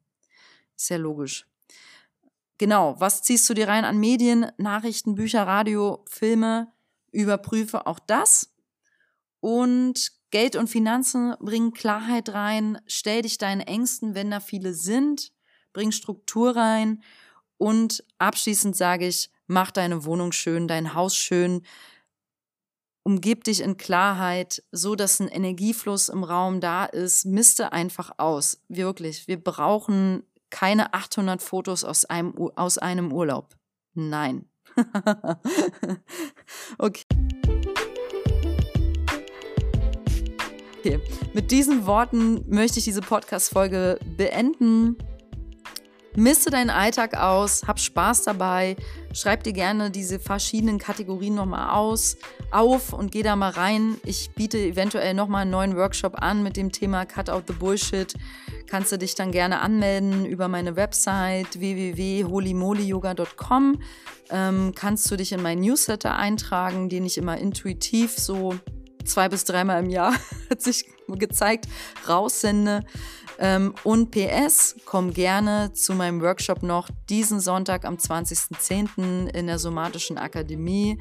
Ist 0.77 0.89
ja 0.89 0.97
logisch. 0.97 1.47
Genau, 2.59 2.95
was 2.99 3.23
ziehst 3.23 3.51
du 3.51 3.55
dir 3.55 3.69
rein 3.69 3.85
an 3.85 3.99
Medien, 3.99 4.51
Nachrichten, 4.57 5.17
Bücher, 5.17 5.47
Radio, 5.47 6.03
Filme? 6.09 6.73
Überprüfe 7.13 7.87
auch 7.87 7.99
das 7.99 8.56
und 9.47 10.11
Geld 10.33 10.57
und 10.57 10.67
Finanzen 10.67 11.37
bringen 11.39 11.73
Klarheit 11.73 12.31
rein. 12.31 12.81
Stell 12.89 13.23
dich 13.23 13.39
deinen 13.39 13.61
Ängsten, 13.61 14.17
wenn 14.17 14.29
da 14.29 14.41
viele 14.41 14.75
sind. 14.75 15.31
Bring 15.73 15.93
Struktur 15.93 16.57
rein. 16.57 17.01
Und 17.57 18.03
abschließend 18.19 18.75
sage 18.75 19.07
ich, 19.07 19.31
mach 19.47 19.71
deine 19.71 20.05
Wohnung 20.05 20.33
schön, 20.33 20.67
dein 20.67 20.95
Haus 20.95 21.15
schön. 21.15 21.63
Umgib 23.05 23.45
dich 23.45 23.61
in 23.61 23.77
Klarheit, 23.77 24.65
so 24.73 24.97
dass 24.97 25.21
ein 25.21 25.29
Energiefluss 25.29 26.09
im 26.09 26.25
Raum 26.25 26.61
da 26.61 26.85
ist. 26.85 27.25
Miste 27.25 27.71
einfach 27.71 28.19
aus. 28.19 28.61
Wirklich. 28.67 29.29
Wir 29.29 29.41
brauchen 29.41 30.25
keine 30.51 30.93
800 30.93 31.41
Fotos 31.41 31.85
aus 31.85 32.05
einem, 32.05 32.35
aus 32.57 32.79
einem 32.79 33.13
Urlaub. 33.13 33.55
Nein. 33.95 34.51
okay. 36.79 37.06
Okay, 40.87 41.01
mit 41.35 41.51
diesen 41.51 41.85
Worten 41.87 42.45
möchte 42.47 42.79
ich 42.79 42.85
diese 42.85 43.01
Podcast-Folge 43.01 43.99
beenden. 44.17 44.97
Miste 46.15 46.51
deinen 46.51 46.71
Alltag 46.71 47.17
aus, 47.17 47.65
hab 47.67 47.81
Spaß 47.81 48.23
dabei, 48.23 48.77
schreib 49.13 49.43
dir 49.43 49.53
gerne 49.53 49.91
diese 49.91 50.21
verschiedenen 50.21 50.79
Kategorien 50.79 51.35
nochmal 51.35 51.75
aus, 51.75 52.17
auf 52.53 52.93
und 52.93 53.11
geh 53.11 53.25
da 53.25 53.35
mal 53.35 53.51
rein. 53.51 53.97
Ich 54.05 54.31
biete 54.37 54.59
eventuell 54.59 55.15
nochmal 55.15 55.43
einen 55.43 55.51
neuen 55.51 55.77
Workshop 55.77 56.23
an 56.23 56.45
mit 56.45 56.57
dem 56.57 56.71
Thema 56.71 57.05
Cut 57.05 57.31
Out 57.31 57.47
the 57.49 57.55
Bullshit. 57.55 58.15
Kannst 58.69 58.93
du 58.93 58.99
dich 58.99 59.17
dann 59.17 59.33
gerne 59.33 59.63
anmelden 59.63 60.25
über 60.25 60.47
meine 60.47 60.77
Website 60.77 61.59
www.holymolyoga.com. 61.59 63.81
Ähm, 64.31 64.73
kannst 64.77 65.11
du 65.11 65.17
dich 65.17 65.33
in 65.33 65.43
meinen 65.43 65.63
Newsletter 65.63 66.17
eintragen, 66.17 66.89
den 66.89 67.05
ich 67.05 67.19
immer 67.19 67.39
intuitiv 67.39 68.17
so 68.17 68.55
zwei 69.07 69.29
bis 69.29 69.45
dreimal 69.45 69.83
im 69.83 69.91
Jahr, 69.91 70.15
hat 70.51 70.63
sich 70.63 70.87
gezeigt, 71.09 71.67
raussende. 72.09 72.85
Ähm, 73.39 73.75
und 73.85 74.11
PS, 74.11 74.77
komm 74.87 75.13
gerne 75.13 75.73
zu 75.75 75.95
meinem 75.95 76.23
Workshop 76.23 76.63
noch 76.63 76.89
diesen 77.11 77.39
Sonntag 77.39 77.85
am 77.85 77.97
20.10. 77.97 79.29
in 79.29 79.47
der 79.47 79.59
Somatischen 79.59 80.17
Akademie 80.17 80.99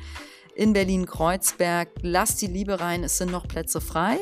in 0.55 0.73
Berlin-Kreuzberg. 0.73 1.89
Lass 2.01 2.37
die 2.37 2.47
Liebe 2.47 2.79
rein, 2.79 3.03
es 3.03 3.17
sind 3.17 3.31
noch 3.31 3.47
Plätze 3.47 3.81
frei. 3.81 4.17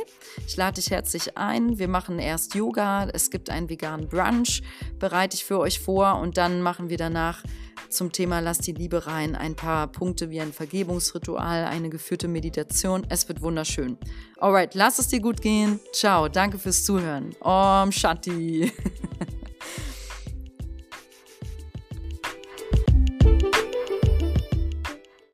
Ich 0.47 0.57
lade 0.57 0.75
dich 0.75 0.91
herzlich 0.91 1.37
ein. 1.37 1.79
Wir 1.79 1.87
machen 1.87 2.19
erst 2.19 2.55
Yoga, 2.55 3.07
es 3.13 3.29
gibt 3.29 3.49
einen 3.49 3.69
veganen 3.69 4.09
Brunch, 4.09 4.63
bereite 4.99 5.35
ich 5.35 5.45
für 5.45 5.59
euch 5.59 5.79
vor 5.79 6.19
und 6.19 6.37
dann 6.37 6.61
machen 6.61 6.89
wir 6.89 6.97
danach 6.97 7.43
zum 7.89 8.11
Thema 8.11 8.39
Lass 8.39 8.57
die 8.57 8.71
Liebe 8.71 9.05
rein 9.05 9.35
ein 9.35 9.55
paar 9.55 9.87
Punkte 9.87 10.29
wie 10.31 10.41
ein 10.41 10.51
Vergebungsritual, 10.51 11.65
eine 11.65 11.89
geführte 11.89 12.27
Meditation. 12.27 13.05
Es 13.09 13.27
wird 13.27 13.41
wunderschön. 13.41 13.97
Alright, 14.37 14.73
lass 14.73 14.99
es 14.99 15.07
dir 15.07 15.21
gut 15.21 15.41
gehen. 15.41 15.79
Ciao, 15.93 16.27
danke 16.27 16.57
fürs 16.57 16.83
Zuhören. 16.83 17.35
Om 17.39 17.91
Shanti. 17.91 18.71